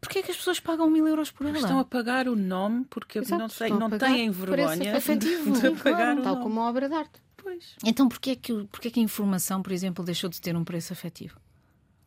porquê 0.00 0.18
é 0.20 0.22
que 0.22 0.30
as 0.30 0.36
pessoas 0.36 0.58
pagam 0.60 0.88
1000 0.90 1.06
euros 1.08 1.30
por 1.30 1.46
ela? 1.46 1.56
Estão 1.58 1.78
a 1.78 1.84
pagar 1.84 2.28
o 2.28 2.34
nome 2.36 2.84
porque 2.90 3.18
Exato, 3.20 3.40
não, 3.42 3.48
sei, 3.48 3.70
não 3.70 3.90
têm 3.90 4.30
vergonha 4.30 4.96
afetivo. 4.96 5.52
de 5.52 5.58
Sim, 5.58 5.76
pagar 5.76 5.96
claro, 6.16 6.20
o 6.20 6.22
tal 6.22 6.32
nome. 6.34 6.44
como 6.44 6.60
a 6.60 6.68
obra 6.68 6.88
de 6.88 6.94
arte. 6.94 7.22
Pois, 7.46 7.76
Então, 7.84 8.08
porquê 8.08 8.30
é, 8.32 8.36
que, 8.36 8.52
porquê 8.72 8.88
é 8.88 8.90
que 8.90 8.98
a 9.00 9.02
informação, 9.02 9.62
por 9.62 9.70
exemplo, 9.72 10.04
deixou 10.04 10.28
de 10.28 10.40
ter 10.40 10.56
um 10.56 10.64
preço 10.64 10.92
afetivo? 10.92 11.38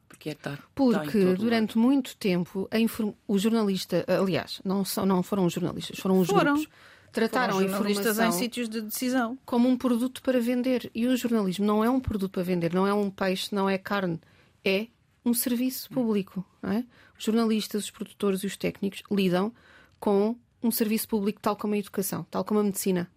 porque 0.08 0.32
é 0.32 0.34
que 0.34 0.40
está, 0.40 0.54
está 0.54 0.62
em 0.64 0.66
Porque 0.76 1.22
todo 1.24 1.38
durante 1.38 1.78
muito 1.78 2.18
tempo 2.18 2.68
a 2.72 2.78
inform- 2.78 3.14
o 3.26 3.38
jornalista, 3.38 4.04
aliás, 4.08 4.60
não, 4.66 4.84
são, 4.84 5.06
não 5.06 5.24
foram 5.24 5.46
os 5.46 5.54
jornalistas, 5.54 5.98
foram 5.98 6.20
os 6.20 6.28
Foram. 6.28 6.56
grupos, 6.56 6.70
trataram 7.14 7.54
Foram 7.54 7.66
a 7.66 7.70
jornalistas 7.70 8.06
informação 8.18 8.28
em 8.38 8.40
sítios 8.44 8.68
de 8.68 8.82
decisão. 8.82 9.38
como 9.46 9.70
um 9.70 9.78
produto 9.78 10.22
para 10.22 10.42
vender. 10.42 10.92
E 10.94 11.08
o 11.08 11.16
jornalismo 11.16 11.66
não 11.66 11.82
é 11.86 11.90
um 11.90 12.02
produto 12.02 12.32
para 12.34 12.44
vender, 12.44 12.74
não 12.74 12.86
é 12.86 12.94
um 12.94 13.10
peixe, 13.10 13.56
não 13.56 13.70
é 13.70 13.78
carne, 13.78 14.20
é 14.66 14.88
um 15.24 15.34
serviço 15.34 15.90
público. 15.90 16.44
não 16.62 16.72
é? 16.74 16.84
Os 17.18 17.24
jornalistas, 17.24 17.86
os 17.86 17.92
produtores 17.92 18.42
e 18.44 18.48
os 18.48 18.58
técnicos 18.58 19.04
lidam 19.10 19.54
com 20.02 20.36
um 20.62 20.70
serviço 20.72 21.08
público 21.08 21.40
tal 21.42 21.56
como 21.56 21.76
a 21.76 21.78
educação, 21.78 22.26
tal 22.30 22.44
como 22.44 22.60
a 22.60 22.64
medicina. 22.64 23.10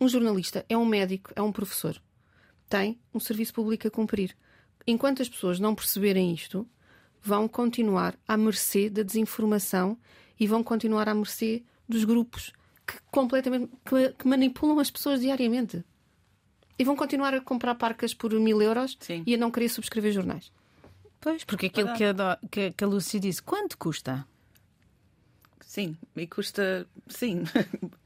Um 0.00 0.08
jornalista 0.08 0.64
é 0.68 0.76
um 0.76 0.84
médico, 0.84 1.32
é 1.34 1.42
um 1.42 1.52
professor. 1.52 2.00
Tem 2.68 2.98
um 3.14 3.20
serviço 3.20 3.54
público 3.54 3.86
a 3.86 3.90
cumprir. 3.90 4.36
Enquanto 4.86 5.22
as 5.22 5.28
pessoas 5.28 5.58
não 5.58 5.74
perceberem 5.74 6.32
isto, 6.32 6.66
vão 7.22 7.48
continuar 7.48 8.14
à 8.26 8.36
mercê 8.36 8.88
da 8.90 9.02
desinformação 9.02 9.98
e 10.38 10.46
vão 10.46 10.62
continuar 10.62 11.08
à 11.08 11.14
mercê 11.14 11.62
dos 11.88 12.04
grupos 12.04 12.52
que 12.86 12.94
completamente 13.10 13.70
que, 13.84 14.12
que 14.12 14.28
manipulam 14.28 14.78
as 14.78 14.90
pessoas 14.90 15.20
diariamente. 15.20 15.84
E 16.78 16.84
vão 16.84 16.94
continuar 16.94 17.34
a 17.34 17.40
comprar 17.40 17.74
parcas 17.74 18.14
por 18.14 18.32
mil 18.32 18.62
euros 18.62 18.96
Sim. 19.00 19.24
e 19.26 19.34
a 19.34 19.38
não 19.38 19.50
querer 19.50 19.68
subscrever 19.68 20.12
jornais. 20.12 20.52
Pois, 21.20 21.42
porque 21.42 21.66
aquilo 21.66 21.92
que 21.94 22.04
a, 22.04 22.38
que, 22.50 22.70
que 22.72 22.84
a 22.84 22.86
Lucy 22.86 23.18
disse, 23.18 23.42
quanto 23.42 23.76
custa? 23.78 24.26
Sim, 25.76 25.94
e 26.16 26.26
custa, 26.26 26.86
sim, 27.06 27.44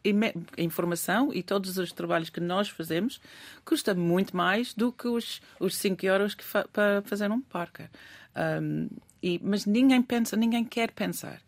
informação 0.59 1.33
e 1.33 1.41
todos 1.41 1.79
os 1.79 1.93
trabalhos 1.93 2.29
que 2.29 2.41
nós 2.41 2.69
fazemos 2.69 3.21
custa 3.65 3.95
muito 3.95 4.37
mais 4.37 4.75
do 4.75 4.91
que 4.91 5.07
os, 5.07 5.41
os 5.61 5.77
5 5.77 6.05
euros 6.05 6.35
que 6.35 6.43
fa 6.43 6.67
para 6.73 7.01
fazer 7.03 7.31
um 7.31 7.41
parker. 7.41 7.89
Um, 8.61 8.89
e, 9.23 9.39
mas 9.41 9.67
ninguém 9.67 10.03
pensa, 10.03 10.37
ninguém 10.37 10.65
quer 10.65 10.91
pensar. 10.91 11.41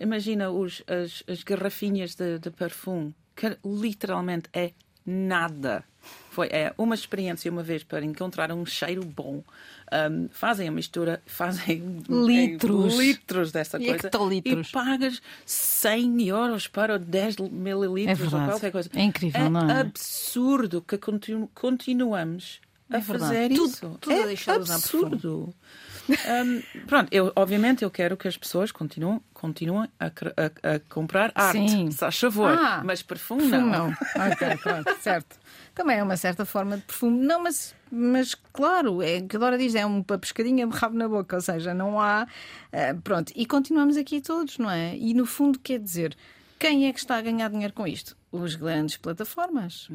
Imagina 0.00 0.50
os, 0.50 0.82
as, 0.86 1.22
as 1.30 1.42
garrafinhas 1.42 2.14
de, 2.14 2.38
de 2.38 2.50
perfume, 2.50 3.14
que 3.34 3.58
literalmente 3.62 4.48
é 4.54 4.72
nada. 5.06 5.84
Foi 6.30 6.48
é 6.48 6.72
uma 6.76 6.94
experiência 6.94 7.50
uma 7.50 7.62
vez 7.62 7.82
para 7.82 8.04
encontrar 8.04 8.52
um 8.52 8.64
cheiro 8.66 9.04
bom. 9.04 9.42
Um, 10.10 10.28
fazem 10.30 10.68
a 10.68 10.70
mistura, 10.70 11.22
fazem 11.26 12.02
Litros. 12.08 12.94
litros 12.98 13.52
dessa 13.52 13.78
E 13.78 13.86
coisa 13.86 14.06
hectolitros. 14.08 14.68
e 14.68 14.72
pagas 14.72 15.22
100 15.46 16.26
euros 16.28 16.66
para 16.68 16.98
10 16.98 17.36
É 17.38 17.42
mililitros 17.48 18.20
ou 18.24 18.30
verdade. 18.30 18.50
qualquer 18.52 18.72
coisa. 18.72 18.90
É 18.94 19.02
incrível, 19.02 19.48
não 19.50 19.70
é? 19.70 19.80
absurdo 19.80 20.82
que 20.82 20.98
continu- 20.98 21.48
continuamos 21.54 22.60
a 22.90 22.96
É 22.98 23.00
verdade. 23.00 23.32
fazer 23.32 23.48
Tudo- 23.54 23.70
isso. 23.70 23.98
tudo 24.00 24.12
a 24.12 24.52
é 24.52 24.54
absurdo. 24.56 25.54
Hum, 26.08 26.62
pronto, 26.86 27.08
eu, 27.12 27.32
obviamente 27.34 27.82
eu 27.84 27.90
quero 27.90 28.16
que 28.16 28.28
as 28.28 28.36
pessoas 28.36 28.70
continuem, 28.70 29.20
continuem 29.34 29.88
a, 29.98 30.06
a- 30.06 30.74
a 30.74 30.80
comprar 30.88 31.32
arte, 31.34 31.58
Sim. 31.58 31.90
se 31.90 31.98
faz 31.98 32.18
favor, 32.18 32.50
Ah, 32.50 32.82
mas 32.84 33.02
perfume, 33.02 33.42
Perfume 33.50 33.70
não. 33.70 33.88
não. 33.88 33.90
ok, 33.90 34.56
pronto, 34.62 34.94
certo. 35.02 35.36
Também 35.74 35.98
é 35.98 36.02
uma 36.02 36.16
certa 36.16 36.44
forma 36.46 36.76
de 36.76 36.82
perfume. 36.84 37.18
Não, 37.26 37.42
mas, 37.42 37.74
mas 37.90 38.34
claro, 38.52 39.02
é 39.02 39.18
o 39.18 39.26
que 39.28 39.36
a 39.36 39.38
Dora 39.38 39.58
diz, 39.58 39.74
é 39.74 39.84
uma 39.84 40.02
pescadinha 40.04 40.66
de 40.66 40.74
rabo 40.76 40.96
na 40.96 41.08
boca, 41.08 41.36
ou 41.36 41.42
seja, 41.42 41.74
não 41.74 42.00
há. 42.00 42.26
eh, 42.72 42.94
pronto, 42.94 43.32
e 43.36 43.44
continuamos 43.44 43.96
aqui 43.96 44.20
todos, 44.20 44.58
não 44.58 44.70
é? 44.70 44.96
E 44.96 45.12
no 45.12 45.26
fundo, 45.26 45.58
quer 45.58 45.78
dizer, 45.78 46.16
quem 46.58 46.86
é 46.86 46.92
que 46.92 46.98
está 46.98 47.16
a 47.16 47.20
ganhar 47.22 47.50
dinheiro 47.50 47.72
com 47.74 47.86
isto? 47.86 48.16
Os 48.32 48.54
grandes 48.54 48.96
plataformas. 48.96 49.88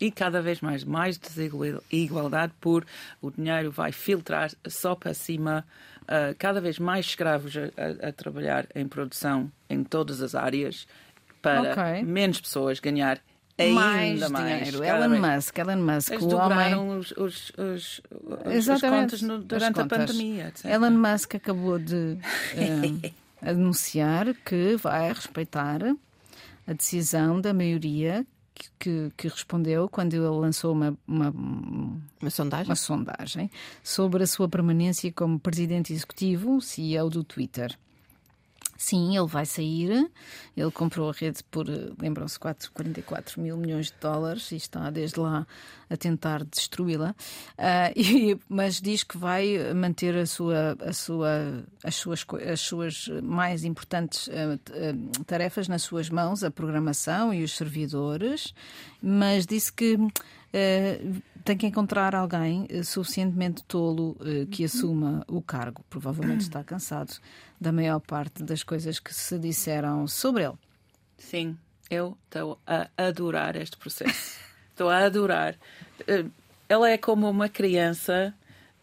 E 0.00 0.10
cada 0.12 0.40
vez 0.40 0.60
mais, 0.60 0.84
mais 0.84 1.18
desigualdade 1.18 2.52
por 2.60 2.86
o 3.20 3.30
dinheiro 3.30 3.70
vai 3.70 3.90
filtrar 3.92 4.50
só 4.68 4.94
para 4.94 5.12
cima, 5.12 5.64
ah, 6.06 6.34
cada 6.38 6.60
vez 6.60 6.78
mais 6.78 7.06
escravos 7.06 7.54
a, 7.56 8.06
a- 8.06 8.08
a 8.08 8.12
trabalhar 8.12 8.66
em 8.74 8.86
produção 8.86 9.50
em 9.68 9.82
todas 9.82 10.22
as 10.22 10.34
áreas 10.34 10.86
para 11.42 11.72
Ok. 11.72 12.02
menos 12.04 12.40
pessoas 12.40 12.78
ganhar 12.80 13.20
ainda 13.58 14.28
mais. 14.28 14.68
dinheiro. 14.68 14.84
Elon 14.84 15.08
vez. 15.20 15.20
Musk, 15.36 15.58
Elon 15.58 15.76
Musk, 15.82 16.10
Eles 16.12 16.22
o 16.22 16.28
homem. 16.36 16.74
os, 16.98 17.10
os, 17.12 17.52
os, 17.58 18.00
os- 18.00 18.00
contas 19.00 19.22
no- 19.22 19.38
durante 19.38 19.80
a 19.80 19.82
contas. 19.82 19.98
pandemia. 20.12 20.46
etc. 20.48 20.64
Elon 20.66 20.90
Musk 20.92 21.34
acabou 21.34 21.76
de 21.78 22.18
eh, 22.54 23.10
anunciar 23.42 24.32
que 24.44 24.76
vai 24.76 25.12
respeitar 25.12 25.80
a 26.68 26.72
decisão 26.72 27.40
da 27.40 27.52
maioria 27.52 28.24
que, 28.78 29.12
que, 29.16 29.28
respondeu 29.28 29.88
quando 29.88 30.14
ele 30.14 30.26
lançou 30.28 30.72
uma, 30.72 30.96
uma, 31.06 31.30
Uma 32.20 32.30
sondagem? 32.30 32.68
uma 32.68 32.76
sondagem 32.76 33.50
sobre 33.82 34.22
a 34.22 34.26
sua 34.26 34.48
permanência 34.48 35.12
como 35.12 35.38
presidente 35.38 35.92
executivo, 35.92 36.60
CEO 36.60 37.10
do 37.10 37.24
Twitter. 37.24 37.78
Sim, 38.80 39.16
ele 39.18 39.26
vai 39.26 39.44
sair. 39.44 40.08
Ele 40.56 40.70
comprou 40.70 41.10
a 41.10 41.12
rede 41.12 41.42
por, 41.50 41.66
lembram-se, 42.00 42.38
4, 42.38 42.70
44 42.70 43.40
mil 43.40 43.56
milhões 43.56 43.86
de 43.86 43.94
dólares 44.00 44.52
e 44.52 44.56
está 44.56 44.88
desde 44.88 45.18
lá 45.18 45.44
a 45.90 45.96
tentar 45.96 46.44
destruí-la. 46.44 47.14
E- 47.96 48.38
mas 48.48 48.80
diz 48.80 49.02
que 49.02 49.18
vai 49.18 49.74
manter 49.74 50.16
a 50.16 50.26
sua, 50.26 50.76
a 50.80 50.92
sua, 50.92 51.64
as, 51.82 51.96
suas, 51.96 52.24
as 52.52 52.60
suas 52.60 53.08
mais 53.22 53.64
importantes 53.64 54.28
ah, 54.28 54.56
tarefas 55.26 55.66
nas 55.66 55.82
suas 55.82 56.08
mãos, 56.08 56.44
a 56.44 56.50
programação 56.50 57.34
e 57.34 57.42
os 57.42 57.56
servidores, 57.56 58.54
mas 59.02 59.44
disse 59.44 59.72
que 59.72 59.98
tem 61.44 61.56
que 61.56 61.66
encontrar 61.66 62.14
alguém 62.14 62.66
eh, 62.68 62.82
suficientemente 62.82 63.62
tolo 63.64 64.16
eh, 64.20 64.46
que 64.50 64.64
assuma 64.64 65.24
o 65.26 65.40
cargo. 65.40 65.84
Provavelmente 65.88 66.42
está 66.42 66.62
cansado 66.62 67.14
da 67.60 67.72
maior 67.72 68.00
parte 68.00 68.42
das 68.42 68.62
coisas 68.62 68.98
que 69.00 69.14
se 69.14 69.38
disseram 69.38 70.06
sobre 70.06 70.44
ele. 70.44 70.58
Sim, 71.16 71.56
eu 71.90 72.16
estou 72.24 72.58
a 72.66 72.88
adorar 72.96 73.56
este 73.56 73.76
processo. 73.76 74.38
Estou 74.78 74.90
a 74.90 74.98
adorar. 74.98 75.56
Eh, 76.06 76.26
Ela 76.68 76.90
é 76.90 76.98
como 76.98 77.28
uma 77.28 77.48
criança 77.48 78.32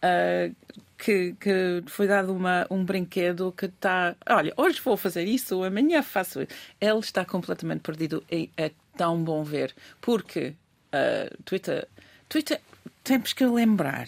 ah, 0.01 0.51
que, 0.97 1.33
que 1.39 1.83
foi 1.87 2.07
dado 2.07 2.33
uma, 2.33 2.67
um 2.69 2.83
brinquedo 2.83 3.51
que 3.51 3.65
está. 3.65 4.15
Olha, 4.29 4.53
hoje 4.57 4.81
vou 4.83 4.97
fazer 4.97 5.25
isso, 5.25 5.63
amanhã 5.63 6.01
faço 6.03 6.41
isso. 6.41 6.51
Ele 6.81 6.99
está 6.99 7.23
completamente 7.25 7.81
perdido 7.81 8.23
e 8.31 8.49
é 8.57 8.71
tão 8.97 9.23
bom 9.23 9.43
ver. 9.43 9.73
Porque 10.01 10.55
ah, 10.95 11.35
Twitter, 11.43 11.87
Twitter, 12.29 12.61
temos 13.03 13.33
que 13.33 13.45
lembrar 13.45 14.07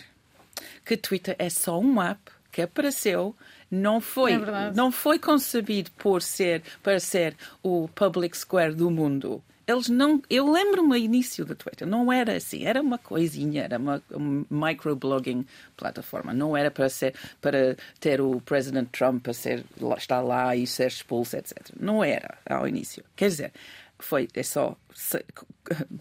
que 0.86 0.95
Twitter 0.95 1.36
é 1.38 1.50
só 1.50 1.80
um 1.80 2.02
app 2.02 2.19
que 2.52 2.62
apareceu 2.62 3.36
não 3.69 4.00
foi, 4.00 4.34
É 4.34 4.71
não 4.73 4.91
foi 4.91 5.19
concebido 5.19 5.91
por 5.91 6.21
ser 6.21 6.63
para 6.82 7.00
ser 7.00 7.36
o 7.62 7.89
public 7.89 8.38
square 8.38 8.73
do 8.73 8.89
mundo. 8.89 9.43
Eles 9.67 9.89
não, 9.89 10.21
eu 10.30 10.50
lembro-me 10.50 10.88
no 10.88 10.95
início 10.95 11.43
do 11.43 11.54
Twitter, 11.54 11.86
não 11.86 12.10
era 12.10 12.38
assim, 12.38 12.63
era 12.63 12.82
uma 12.82 12.97
coisinha, 12.97 13.63
era 13.63 13.78
uma, 13.78 14.02
uma 14.10 14.69
microblogging 14.69 15.45
plataforma, 15.76 16.34
não 16.34 16.56
era 16.56 16.71
para 16.71 16.88
ser 16.88 17.13
para 17.41 17.76
ter 18.00 18.21
o 18.21 18.39
President 18.39 18.88
Trump 18.91 19.28
a 19.28 19.34
ser 19.34 19.65
estar 19.97 20.21
lá 20.21 20.56
e 20.56 20.65
ser 20.65 20.88
expulso, 20.88 21.36
etc. 21.36 21.58
Não 21.78 22.02
era 22.02 22.38
ao 22.50 22.65
início. 22.65 23.04
Quer 23.13 23.28
dizer, 23.28 23.52
foi 24.00 24.28
é 24.34 24.44
só 24.44 24.78
se, 24.94 25.24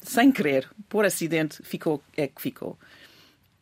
sem 0.02 0.30
querer, 0.30 0.68
por 0.88 1.04
acidente, 1.04 1.62
ficou 1.62 2.02
é 2.16 2.26
que 2.26 2.40
ficou. 2.40 2.78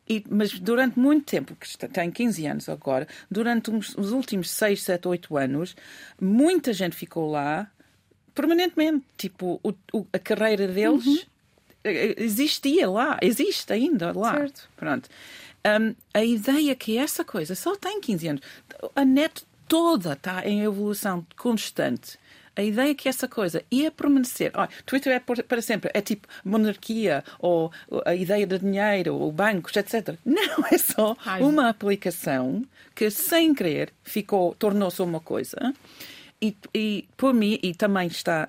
E, 0.09 0.23
mas 0.29 0.59
durante 0.59 0.99
muito 0.99 1.25
tempo, 1.25 1.57
que 1.57 1.79
tem 1.88 2.11
15 2.11 2.47
anos 2.47 2.68
agora, 2.68 3.09
durante 3.31 3.70
uns, 3.70 3.97
os 3.97 4.12
últimos 4.12 4.51
6, 4.51 4.83
7, 4.83 5.09
8 5.09 5.37
anos, 5.37 5.75
muita 6.20 6.73
gente 6.73 6.94
ficou 6.94 7.31
lá 7.31 7.70
permanentemente. 8.35 9.05
Tipo, 9.16 9.59
o, 9.62 9.73
o, 9.92 10.07
a 10.12 10.18
carreira 10.18 10.68
deles 10.68 11.07
uhum. 11.07 11.18
existia 11.85 12.90
lá, 12.90 13.18
existe 13.23 13.73
ainda 13.73 14.12
lá. 14.12 14.35
Certo. 14.35 14.68
Pronto. 14.77 15.09
Um, 15.66 15.94
a 16.12 16.23
ideia 16.23 16.75
que 16.75 16.99
essa 16.99 17.25
coisa 17.25 17.55
só 17.55 17.75
tem 17.75 17.99
15 17.99 18.29
anos, 18.29 18.42
a 18.94 19.05
net 19.05 19.47
toda 19.66 20.12
está 20.12 20.47
em 20.47 20.62
evolução 20.62 21.27
constante. 21.37 22.18
A 22.57 22.62
ideia 22.62 22.95
que 22.95 23.09
essa 23.09 23.27
coisa 23.27 23.64
ia 23.71 23.90
permanecer. 23.90 24.53
Oh, 24.55 24.67
Twitter 24.87 25.12
é 25.12 25.21
para 25.21 25.62
sempre. 25.62 25.90
É 25.95 26.01
tipo 26.01 26.29
monarquia, 26.45 27.25
ou 27.38 27.73
a 28.05 28.14
ideia 28.14 28.47
de 28.47 28.59
dinheiro, 28.59 29.14
ou 29.17 29.33
bancos, 29.33 29.77
etc. 29.77 30.17
Não, 30.25 30.64
é 30.71 30.79
só 30.79 31.17
Ai. 31.25 31.43
uma 31.43 31.69
aplicação 31.69 32.64
que, 32.95 33.11
sem 33.11 33.55
querer, 33.55 33.93
ficou, 34.03 34.55
tornou-se 34.55 35.03
uma 35.03 35.21
coisa 35.21 35.75
e, 36.45 36.57
e 36.75 37.09
por 37.17 37.33
mim, 37.33 37.59
e 37.62 37.75
também 37.75 38.07
está, 38.07 38.47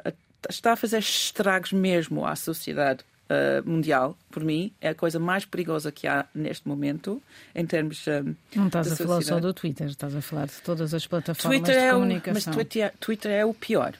está 0.50 0.74
a 0.74 0.76
fazer 0.76 1.00
estragos 1.00 1.72
mesmo 1.72 2.26
à 2.26 2.36
sociedade 2.36 3.06
Uh, 3.28 3.68
mundial, 3.68 4.16
por 4.30 4.44
mim, 4.44 4.72
é 4.80 4.90
a 4.90 4.94
coisa 4.94 5.20
mais 5.20 5.46
perigosa 5.46 5.92
que 5.92 6.06
há 6.06 6.28
neste 6.34 6.68
momento, 6.68 7.20
em 7.56 7.66
termos. 7.66 8.06
Um, 8.06 8.36
não 8.56 8.68
estás 8.68 8.92
a 8.92 8.96
falar 8.96 9.22
só 9.24 9.40
do 9.40 9.52
Twitter, 9.52 9.88
estás 9.88 10.16
a 10.16 10.22
falar 10.22 10.46
de 10.46 10.62
todas 10.62 10.94
as 10.94 11.08
plataformas 11.08 11.58
Twitter 11.58 11.76
de 11.76 11.88
é 11.88 11.92
comunicação. 11.92 12.32
O, 12.32 12.36
mas 12.36 12.56
Twitter, 12.56 12.84
é, 12.84 12.94
Twitter 13.00 13.32
é 13.32 13.44
o 13.44 13.52
pior. 13.52 13.96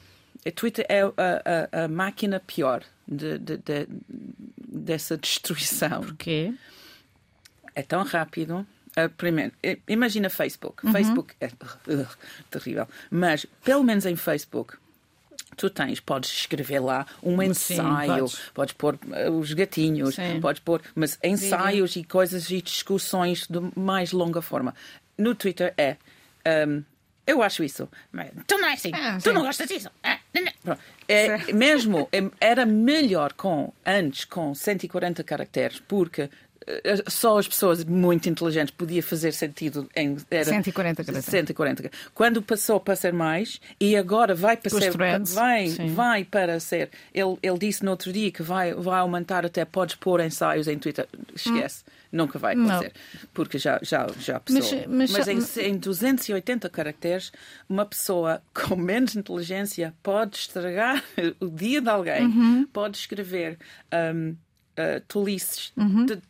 Twitter 0.54 0.86
é 0.88 1.02
a, 1.02 1.10
a, 1.10 1.84
a 1.84 1.88
máquina 1.88 2.38
pior 2.38 2.84
de, 3.08 3.36
de, 3.38 3.56
de, 3.56 3.88
dessa 4.68 5.16
destruição. 5.16 6.02
Porquê? 6.02 6.54
É 7.74 7.82
tão 7.82 8.04
rápido, 8.04 8.64
Uh, 8.98 9.10
primeiro, 9.10 9.52
imagina 9.86 10.30
Facebook. 10.30 10.86
Uhum. 10.86 10.92
Facebook 10.92 11.34
é 11.38 11.48
uh, 11.48 12.06
terrível. 12.50 12.88
Mas, 13.10 13.44
pelo 13.62 13.84
menos 13.84 14.06
em 14.06 14.16
Facebook, 14.16 14.78
tu 15.56 15.70
tens, 15.70 16.00
podes 16.00 16.30
escrever 16.30 16.80
lá 16.80 17.06
um 17.22 17.40
ensaio, 17.42 18.28
Sim, 18.28 18.34
podes. 18.52 18.52
podes. 18.54 18.74
pôr 18.74 18.94
uh, 18.94 19.30
os 19.38 19.52
gatinhos, 19.52 20.14
Sim. 20.14 20.40
podes 20.40 20.60
pôr, 20.60 20.82
mas 20.94 21.18
ensaios 21.22 21.96
e 21.96 22.04
coisas 22.04 22.50
e 22.50 22.60
discussões 22.60 23.46
de 23.48 23.60
mais 23.74 24.12
longa 24.12 24.42
forma. 24.42 24.74
No 25.16 25.34
Twitter 25.34 25.72
é. 25.76 25.96
Um, 26.66 26.84
eu 27.26 27.42
acho 27.42 27.64
isso. 27.64 27.88
Tu 28.46 28.56
não 28.56 28.68
é 28.68 28.74
assim. 28.74 28.92
Ah, 28.94 29.18
tu 29.20 29.32
não 29.32 29.42
gostas 29.42 29.66
disso. 29.66 29.90
Ah, 30.00 30.16
é, 31.08 31.52
mesmo 31.52 32.08
é, 32.12 32.22
era 32.40 32.64
melhor 32.64 33.32
com 33.32 33.72
antes 33.84 34.24
com 34.24 34.54
140 34.54 35.24
caracteres 35.24 35.80
porque 35.80 36.22
eh, 36.22 36.28
só 37.08 37.38
as 37.38 37.46
pessoas 37.46 37.84
muito 37.84 38.28
inteligentes 38.28 38.74
podia 38.76 39.02
fazer 39.02 39.32
sentido 39.32 39.88
em 39.94 40.16
era 40.28 40.44
140 40.44 41.22
140 41.22 41.90
quando 42.12 42.42
passou 42.42 42.80
para 42.80 42.96
ser 42.96 43.12
mais 43.12 43.60
e 43.78 43.96
agora 43.96 44.34
vai 44.34 44.56
para 44.56 44.70
ser 44.70 44.96
vai 44.96 45.68
vai 45.68 46.24
para 46.24 46.58
ser 46.58 46.90
ele, 47.14 47.36
ele 47.40 47.58
disse 47.58 47.84
no 47.84 47.92
outro 47.92 48.12
dia 48.12 48.32
que 48.32 48.42
vai 48.42 48.74
vai 48.74 48.98
aumentar 48.98 49.46
até 49.46 49.64
podes 49.64 49.94
pôr 49.94 50.20
ensaios 50.20 50.66
em 50.66 50.76
Twitter 50.76 51.06
esquece 51.34 51.84
hum. 51.86 51.92
nunca 52.12 52.36
vai 52.36 52.54
acontecer 52.54 52.92
Não. 52.94 53.28
porque 53.32 53.58
já 53.58 53.78
já 53.82 54.08
já 54.18 54.40
passou 54.40 54.84
mas, 54.88 55.10
mas, 55.12 55.26
mas 55.28 55.56
em, 55.56 55.68
em 55.68 55.76
280 55.76 56.68
caracteres 56.68 57.30
uma 57.68 57.86
pessoa 57.86 58.42
com 58.52 58.74
menos 58.74 59.14
inteligência 59.14 59.94
pode 60.02 60.36
estragar 60.36 61.02
o 61.38 61.48
dia 61.48 61.80
de 61.80 61.88
alguém 61.88 62.26
uhum. 62.26 62.66
pode 62.72 62.98
escrever 62.98 63.56
um, 63.92 64.30
uh, 64.30 64.36
eh, 64.76 65.02
tolices 65.06 65.72
uhum. 65.76 66.06
de 66.06 66.20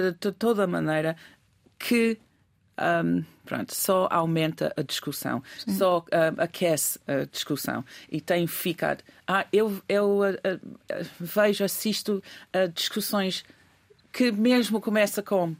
de, 0.00 0.12
de 0.12 0.32
toda 0.32 0.66
maneira 0.66 1.16
que 1.78 2.18
um, 3.04 3.24
pronto, 3.44 3.74
só 3.74 4.08
aumenta 4.10 4.72
a 4.76 4.82
discussão, 4.82 5.42
Sim. 5.58 5.76
só 5.76 5.98
uh, 5.98 6.04
aquece 6.38 6.98
a 7.06 7.24
discussão 7.24 7.84
e 8.10 8.20
tem 8.20 8.46
ficado. 8.46 9.02
Ah, 9.26 9.46
eu, 9.52 9.80
eu 9.88 10.20
uh, 10.20 10.32
uh, 10.32 11.06
vejo, 11.20 11.64
assisto 11.64 12.22
a 12.52 12.66
discussões 12.66 13.44
que 14.12 14.32
mesmo 14.32 14.80
começa 14.80 15.22
com. 15.22 15.54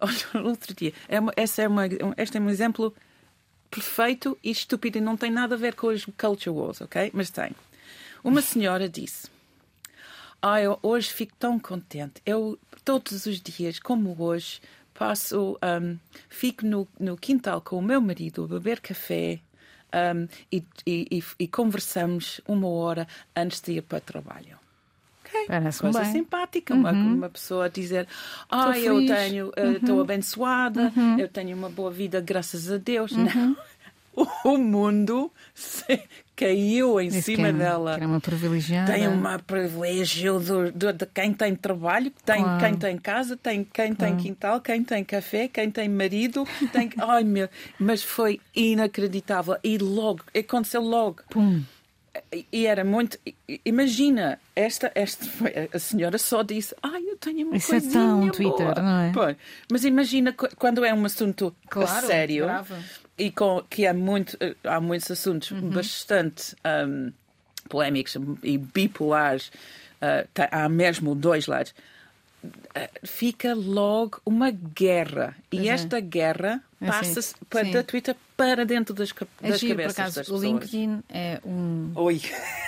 Outro 0.44 0.74
dia, 0.74 0.92
é 1.08 1.18
uma, 1.18 1.32
essa 1.36 1.62
é 1.62 1.68
uma, 1.68 1.84
este 2.18 2.36
é 2.36 2.40
um 2.40 2.50
exemplo 2.50 2.94
perfeito 3.70 4.38
e 4.42 4.50
estúpido 4.50 4.98
e 4.98 5.00
não 5.00 5.16
tem 5.16 5.30
nada 5.30 5.54
a 5.54 5.58
ver 5.58 5.74
com 5.74 5.88
os 5.88 6.04
culture 6.16 6.54
wars, 6.54 6.80
ok? 6.80 7.10
Mas 7.14 7.30
tem. 7.30 7.52
Uma 8.22 8.40
senhora 8.40 8.88
disse 8.88 9.33
ah, 10.46 10.60
eu 10.60 10.78
hoje 10.82 11.10
fico 11.10 11.32
tão 11.38 11.58
contente. 11.58 12.20
Eu, 12.26 12.58
todos 12.84 13.24
os 13.24 13.40
dias, 13.40 13.78
como 13.78 14.14
hoje, 14.22 14.60
passo, 14.92 15.58
um, 15.82 15.96
fico 16.28 16.66
no, 16.66 16.86
no 17.00 17.16
quintal 17.16 17.62
com 17.62 17.78
o 17.78 17.82
meu 17.82 17.98
marido 17.98 18.44
a 18.44 18.48
beber 18.48 18.78
café 18.80 19.40
um, 20.14 20.28
e, 20.52 20.62
e, 20.86 21.24
e, 21.38 21.48
conversamos 21.48 22.42
uma 22.46 22.68
hora 22.68 23.08
antes 23.34 23.58
de 23.62 23.72
ir 23.72 23.82
para 23.82 23.96
o 23.96 24.00
trabalho. 24.02 24.58
Okay. 25.24 25.46
Parece 25.46 25.80
Coisa 25.80 26.00
bem. 26.02 26.12
simpática, 26.12 26.74
uhum. 26.74 26.80
uma, 26.80 26.92
uma 26.92 27.28
pessoa 27.30 27.70
dizer: 27.70 28.06
Ah, 28.50 28.78
eu 28.78 28.98
tenho, 29.06 29.50
estou 29.76 29.94
uh, 29.94 29.96
uhum. 29.96 30.00
abençoada, 30.02 30.92
uhum. 30.94 31.18
eu 31.18 31.28
tenho 31.28 31.56
uma 31.56 31.70
boa 31.70 31.90
vida, 31.90 32.20
graças 32.20 32.70
a 32.70 32.76
Deus. 32.76 33.12
Não 33.12 33.24
uhum. 33.24 33.56
o 34.44 34.56
mundo 34.56 35.30
caiu 36.36 37.00
em 37.00 37.08
Isso 37.08 37.22
cima 37.22 37.44
que 37.44 37.48
é, 37.48 37.52
dela. 37.52 37.98
Que 37.98 38.04
é 38.04 38.06
uma 38.06 38.20
privilegiada. 38.20 38.92
Tem 38.92 39.08
um 39.08 39.22
privilégio 39.46 40.40
do, 40.40 40.72
do, 40.72 40.92
de 40.92 41.06
quem 41.06 41.32
tem 41.32 41.54
trabalho, 41.54 42.12
tem, 42.24 42.42
claro. 42.42 42.64
quem 42.64 42.74
tem 42.74 42.98
casa, 42.98 43.36
tem, 43.36 43.64
quem 43.64 43.94
claro. 43.94 44.14
tem 44.14 44.16
quintal, 44.16 44.60
quem 44.60 44.82
tem 44.82 45.04
café, 45.04 45.48
quem 45.48 45.70
tem 45.70 45.88
marido. 45.88 46.46
Tem... 46.72 46.90
Ai, 46.98 47.24
meu. 47.24 47.48
Mas 47.78 48.02
foi 48.02 48.40
inacreditável. 48.54 49.56
E 49.62 49.78
logo, 49.78 50.22
aconteceu 50.36 50.82
logo. 50.82 51.22
Pum. 51.30 51.62
E 52.52 52.64
era 52.64 52.84
muito. 52.84 53.18
Imagina, 53.64 54.38
esta, 54.54 54.92
esta 54.94 55.26
a 55.72 55.78
senhora 55.80 56.16
só 56.16 56.44
disse: 56.44 56.72
Ai, 56.80 57.02
eu 57.02 57.16
tenho 57.16 57.48
uma 57.48 57.56
Isso 57.56 57.74
é 57.74 57.80
tão 57.80 58.30
Twitter, 58.30 58.72
boa. 58.72 58.74
não 58.80 59.00
é? 59.00 59.12
Pô, 59.12 59.36
mas 59.72 59.84
imagina 59.84 60.32
quando 60.32 60.84
é 60.84 60.94
um 60.94 61.04
assunto 61.04 61.52
claro, 61.68 62.06
sério. 62.06 62.44
Grave 62.44 62.74
e 63.18 63.30
com, 63.30 63.62
que 63.68 63.86
há, 63.86 63.94
muito, 63.94 64.36
há 64.64 64.80
muitos 64.80 65.10
assuntos 65.10 65.50
uhum. 65.50 65.70
bastante 65.70 66.56
um, 66.86 67.12
polémicos 67.68 68.16
e 68.42 68.58
bipolares, 68.58 69.48
uh, 69.48 70.26
tá, 70.32 70.48
há 70.50 70.68
mesmo 70.68 71.14
dois 71.14 71.46
lados. 71.46 71.74
Uh, 72.44 73.06
fica 73.06 73.54
logo 73.54 74.20
uma 74.26 74.50
guerra. 74.50 75.36
E 75.50 75.68
é. 75.68 75.72
esta 75.72 76.00
guerra 76.00 76.62
é 76.80 76.88
assim, 76.88 77.34
para 77.48 77.70
da 77.70 77.82
Twitter 77.82 78.16
para 78.36 78.66
dentro 78.66 78.94
das, 78.94 79.14
é 79.42 79.50
das 79.50 79.60
giro, 79.60 79.76
cabeças 79.76 79.98
acaso, 79.98 80.16
das 80.16 80.26
pessoas. 80.26 80.42
O 80.42 80.44
LinkedIn 80.44 81.02
é 81.08 81.40
um. 81.44 81.92
Oi. 81.94 82.20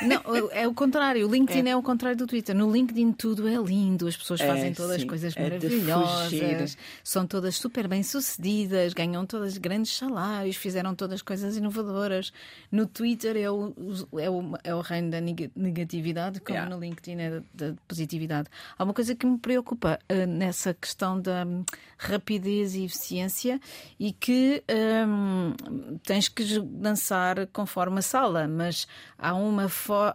Não, 0.03 0.23
é 0.53 0.69
o 0.69 0.73
contrário. 0.73 1.27
O 1.27 1.31
LinkedIn 1.31 1.67
é. 1.67 1.71
é 1.71 1.77
o 1.77 1.83
contrário 1.83 2.17
do 2.17 2.27
Twitter. 2.27 2.55
No 2.55 2.71
LinkedIn 2.71 3.13
tudo 3.13 3.49
é 3.49 3.57
lindo, 3.57 4.07
as 4.07 4.17
pessoas 4.17 4.41
é, 4.41 4.47
fazem 4.47 4.73
todas 4.73 4.97
as 4.97 5.05
coisas 5.05 5.37
é 5.37 5.43
maravilhosas, 5.43 6.79
são 7.03 7.27
todas 7.27 7.57
super 7.57 7.89
bem 7.89 8.03
sucedidas, 8.03 8.93
ganham 8.93 9.27
todas 9.27 9.59
grandes 9.59 9.97
salários, 9.97 10.57
fizeram 10.57 10.95
todas 10.95 11.21
coisas 11.21 11.57
inovadoras. 11.57 12.33
No 12.71 12.87
Twitter 12.87 13.37
é 13.37 13.51
o, 13.51 13.75
é 14.19 14.31
o, 14.31 14.59
é 14.63 14.75
o 14.75 14.81
reino 14.81 15.11
da 15.11 15.21
negatividade, 15.21 16.41
como 16.41 16.57
yeah. 16.57 16.75
no 16.75 16.81
LinkedIn 16.81 17.21
é 17.21 17.43
da 17.53 17.75
positividade. 17.89 18.49
Há 18.79 18.85
uma 18.85 18.95
coisa 18.95 19.17
que 19.17 19.27
me 19.27 19.39
preocupa 19.39 19.99
uh, 20.11 20.27
nessa 20.27 20.73
questão 20.75 21.21
da 21.21 21.45
um, 21.45 21.65
rapidez 21.99 22.77
e 22.77 22.85
eficiência 22.85 23.61
e 23.99 24.13
que. 24.13 24.63
Um, 24.71 25.56
tens 26.03 26.29
que 26.29 26.59
dançar 26.61 27.47
conforme 27.49 27.99
a 27.99 28.03
sala, 28.03 28.47
mas 28.49 28.87
há 29.19 29.35
uma, 29.35 29.67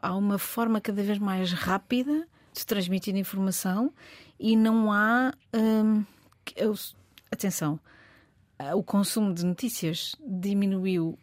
há 0.02 0.16
uma 0.16 0.38
forma 0.38 0.82
cada 0.82 1.04
vez 1.04 1.18
mais 1.18 1.52
rápida 1.52 2.28
de 2.54 2.66
transmitir 2.66 3.16
informação 3.16 3.94
e 4.40 4.56
não 4.56 4.92
há. 4.92 5.34
Hum, 5.54 6.04
eu, 6.56 6.74
atenção, 7.32 7.80
o 8.76 8.84
consumo 8.84 9.34
de 9.34 9.46
notícias 9.46 10.16
diminuiu 10.26 11.18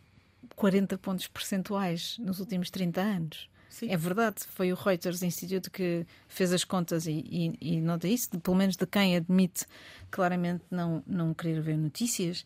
40 0.57 0.99
pontos 0.99 1.27
percentuais 1.29 2.17
nos 2.19 2.41
últimos 2.41 2.71
30 2.71 3.01
anos. 3.01 3.51
Sim. 3.69 3.91
É 3.91 3.97
verdade, 3.97 4.43
foi 4.49 4.73
o 4.73 4.75
Reuters 4.75 5.23
Institute 5.23 5.71
que 5.71 6.05
fez 6.27 6.53
as 6.53 6.65
contas 6.65 7.07
e, 7.07 7.25
e, 7.61 7.77
e 7.77 7.81
nota 7.81 8.09
isso, 8.09 8.31
de, 8.33 8.39
pelo 8.39 8.57
menos 8.57 8.77
de 8.77 8.85
quem 8.87 9.15
admite 9.15 9.67
claramente 10.11 10.65
não, 10.69 11.03
não 11.07 11.33
querer 11.33 11.61
ver 11.61 11.77
notícias 11.77 12.45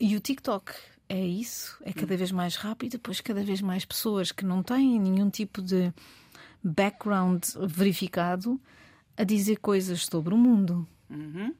E 0.00 0.16
o 0.16 0.20
TikTok 0.20 0.72
é 1.08 1.24
isso, 1.24 1.76
é 1.84 1.92
cada 1.92 2.16
vez 2.16 2.32
mais 2.32 2.56
rápido, 2.56 2.92
depois 2.92 3.20
cada 3.20 3.42
vez 3.44 3.60
mais 3.60 3.84
pessoas 3.84 4.32
que 4.32 4.44
não 4.44 4.62
têm 4.62 4.98
nenhum 5.00 5.30
tipo 5.30 5.62
de 5.62 5.92
background 6.62 7.42
verificado 7.68 8.60
a 9.16 9.24
dizer 9.24 9.56
coisas 9.56 10.04
sobre 10.06 10.34
o 10.34 10.38
mundo. 10.38 10.86
Uhum. 11.10 11.54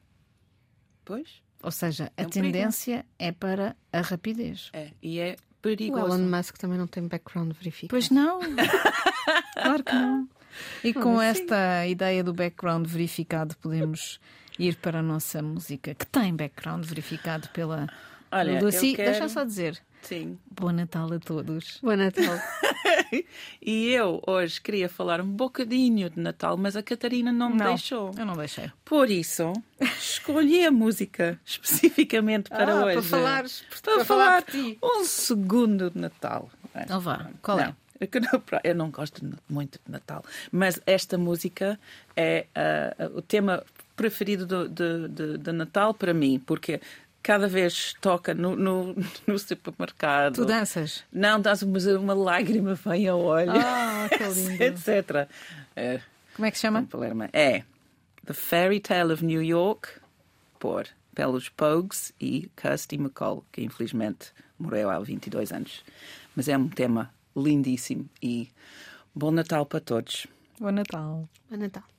Pois, 1.03 1.41
Ou 1.61 1.71
seja, 1.71 2.11
a 2.17 2.23
É 2.23 2.25
um 2.25 2.29
perigo. 2.29 2.53
tendência 2.53 3.05
é 3.19 3.31
para 3.31 3.75
a 3.93 4.01
rapidez. 4.01 4.69
é. 4.73 4.91
E 5.01 5.19
é 5.19 5.35
O 5.35 5.61
perigoso. 5.61 6.05
Elon 6.15 6.17
Musk 6.29 6.57
também 6.57 6.77
não 6.77 6.87
tem 6.87 7.07
background 7.07 7.51
verificado. 7.53 7.89
Pois 7.89 8.09
não, 8.09 8.39
claro 9.53 9.83
que 9.83 9.93
não. 9.93 10.27
E 10.83 10.93
com 10.93 11.21
esta 11.21 11.85
ideia 11.87 12.23
do 12.23 12.33
background 12.33 12.85
verificado, 12.87 13.55
podemos 13.57 14.19
ir 14.57 14.75
para 14.77 14.99
a 14.99 15.03
nossa 15.03 15.41
música, 15.41 15.93
que 15.93 16.05
tem 16.07 16.33
background 16.35 16.85
verificado 16.85 17.49
pela 17.49 17.87
Olha, 18.37 18.61
Lucy. 18.61 18.91
eu 18.91 18.95
quero... 18.95 19.11
Deixa 19.11 19.29
só 19.29 19.43
dizer. 19.43 19.79
Sim. 20.01 20.37
Bom 20.51 20.71
Natal 20.71 21.11
a 21.13 21.19
todos. 21.19 21.79
Boa 21.81 21.95
Natal. 21.97 22.39
E 23.61 23.91
eu 23.91 24.21
hoje 24.27 24.59
queria 24.59 24.89
falar 24.89 25.21
um 25.21 25.27
bocadinho 25.27 26.09
de 26.09 26.19
Natal, 26.19 26.57
mas 26.57 26.75
a 26.75 26.83
Catarina 26.83 27.31
não 27.31 27.49
me 27.49 27.57
deixou. 27.63 28.11
Eu 28.17 28.25
não 28.25 28.35
deixei. 28.35 28.69
Por 28.83 29.09
isso, 29.09 29.53
escolhi 29.97 30.65
a 30.65 30.71
música 30.71 31.39
especificamente 31.45 32.49
para 32.49 32.73
Ah, 32.73 32.85
hoje. 32.85 32.93
para 32.93 33.01
falares- 33.03 33.63
para, 33.81 33.95
para 33.95 34.05
falar, 34.05 34.25
falar 34.25 34.41
por 34.43 34.51
ti. 34.51 34.77
um 34.83 35.05
segundo 35.05 35.89
de 35.89 35.99
Natal. 35.99 36.49
Então 36.75 36.99
vá, 36.99 37.29
qual 37.41 37.59
é? 37.59 37.65
Não, 37.67 37.75
não- 38.33 38.59
Eu 38.63 38.75
não 38.75 38.91
gosto 38.91 39.21
muito 39.49 39.79
de 39.85 39.91
Natal, 39.91 40.23
mas 40.51 40.79
esta 40.85 41.17
música 41.17 41.79
é 42.15 42.45
ah, 42.53 43.09
o 43.15 43.21
tema 43.21 43.63
preferido 43.95 44.45
do, 44.45 44.67
de, 44.67 45.07
de- 45.07 45.37
de 45.37 45.51
Natal 45.53 45.93
para 45.93 46.13
mim, 46.13 46.41
porque 46.45 46.81
cada 47.25 47.47
vez 47.47 47.95
toca 47.99 48.35
no, 48.35 48.55
no, 48.55 48.95
no 49.25 49.39
supermercado. 49.39 50.35
Tu 50.35 50.45
danças? 50.45 51.03
Não, 51.11 51.41
dás 51.41 51.63
uma, 51.63 51.79
uma 51.97 52.13
lágrima 52.13 52.75
vem 52.75 53.07
ao 53.07 53.19
olho, 53.19 53.51
Ah, 53.51 54.07
que 54.15 54.23
lindo. 54.29 54.61
etc. 54.63 55.27
É, 55.75 55.99
Como 56.35 56.45
é 56.45 56.51
que 56.51 56.57
se 56.57 56.61
chama? 56.61 56.87
É 57.33 57.63
The 58.25 58.33
Fairy 58.33 58.79
Tale 58.79 59.11
of 59.13 59.25
New 59.25 59.41
York, 59.41 59.89
por 60.59 60.85
pelos 61.15 61.49
Pogues 61.49 62.13
e 62.21 62.49
Kirsty 62.55 62.95
McCall, 62.97 63.43
que 63.51 63.63
infelizmente 63.63 64.31
morreu 64.59 64.89
há 64.91 64.99
22 64.99 65.51
anos. 65.51 65.83
Mas 66.35 66.47
é 66.47 66.55
um 66.57 66.67
tema 66.67 67.11
lindíssimo 67.35 68.07
e 68.21 68.49
bom 69.15 69.31
Natal 69.31 69.65
para 69.65 69.79
todos. 69.79 70.27
Bom 70.59 70.71
Natal. 70.71 71.27
Boa 71.49 71.57
Natal. 71.59 71.94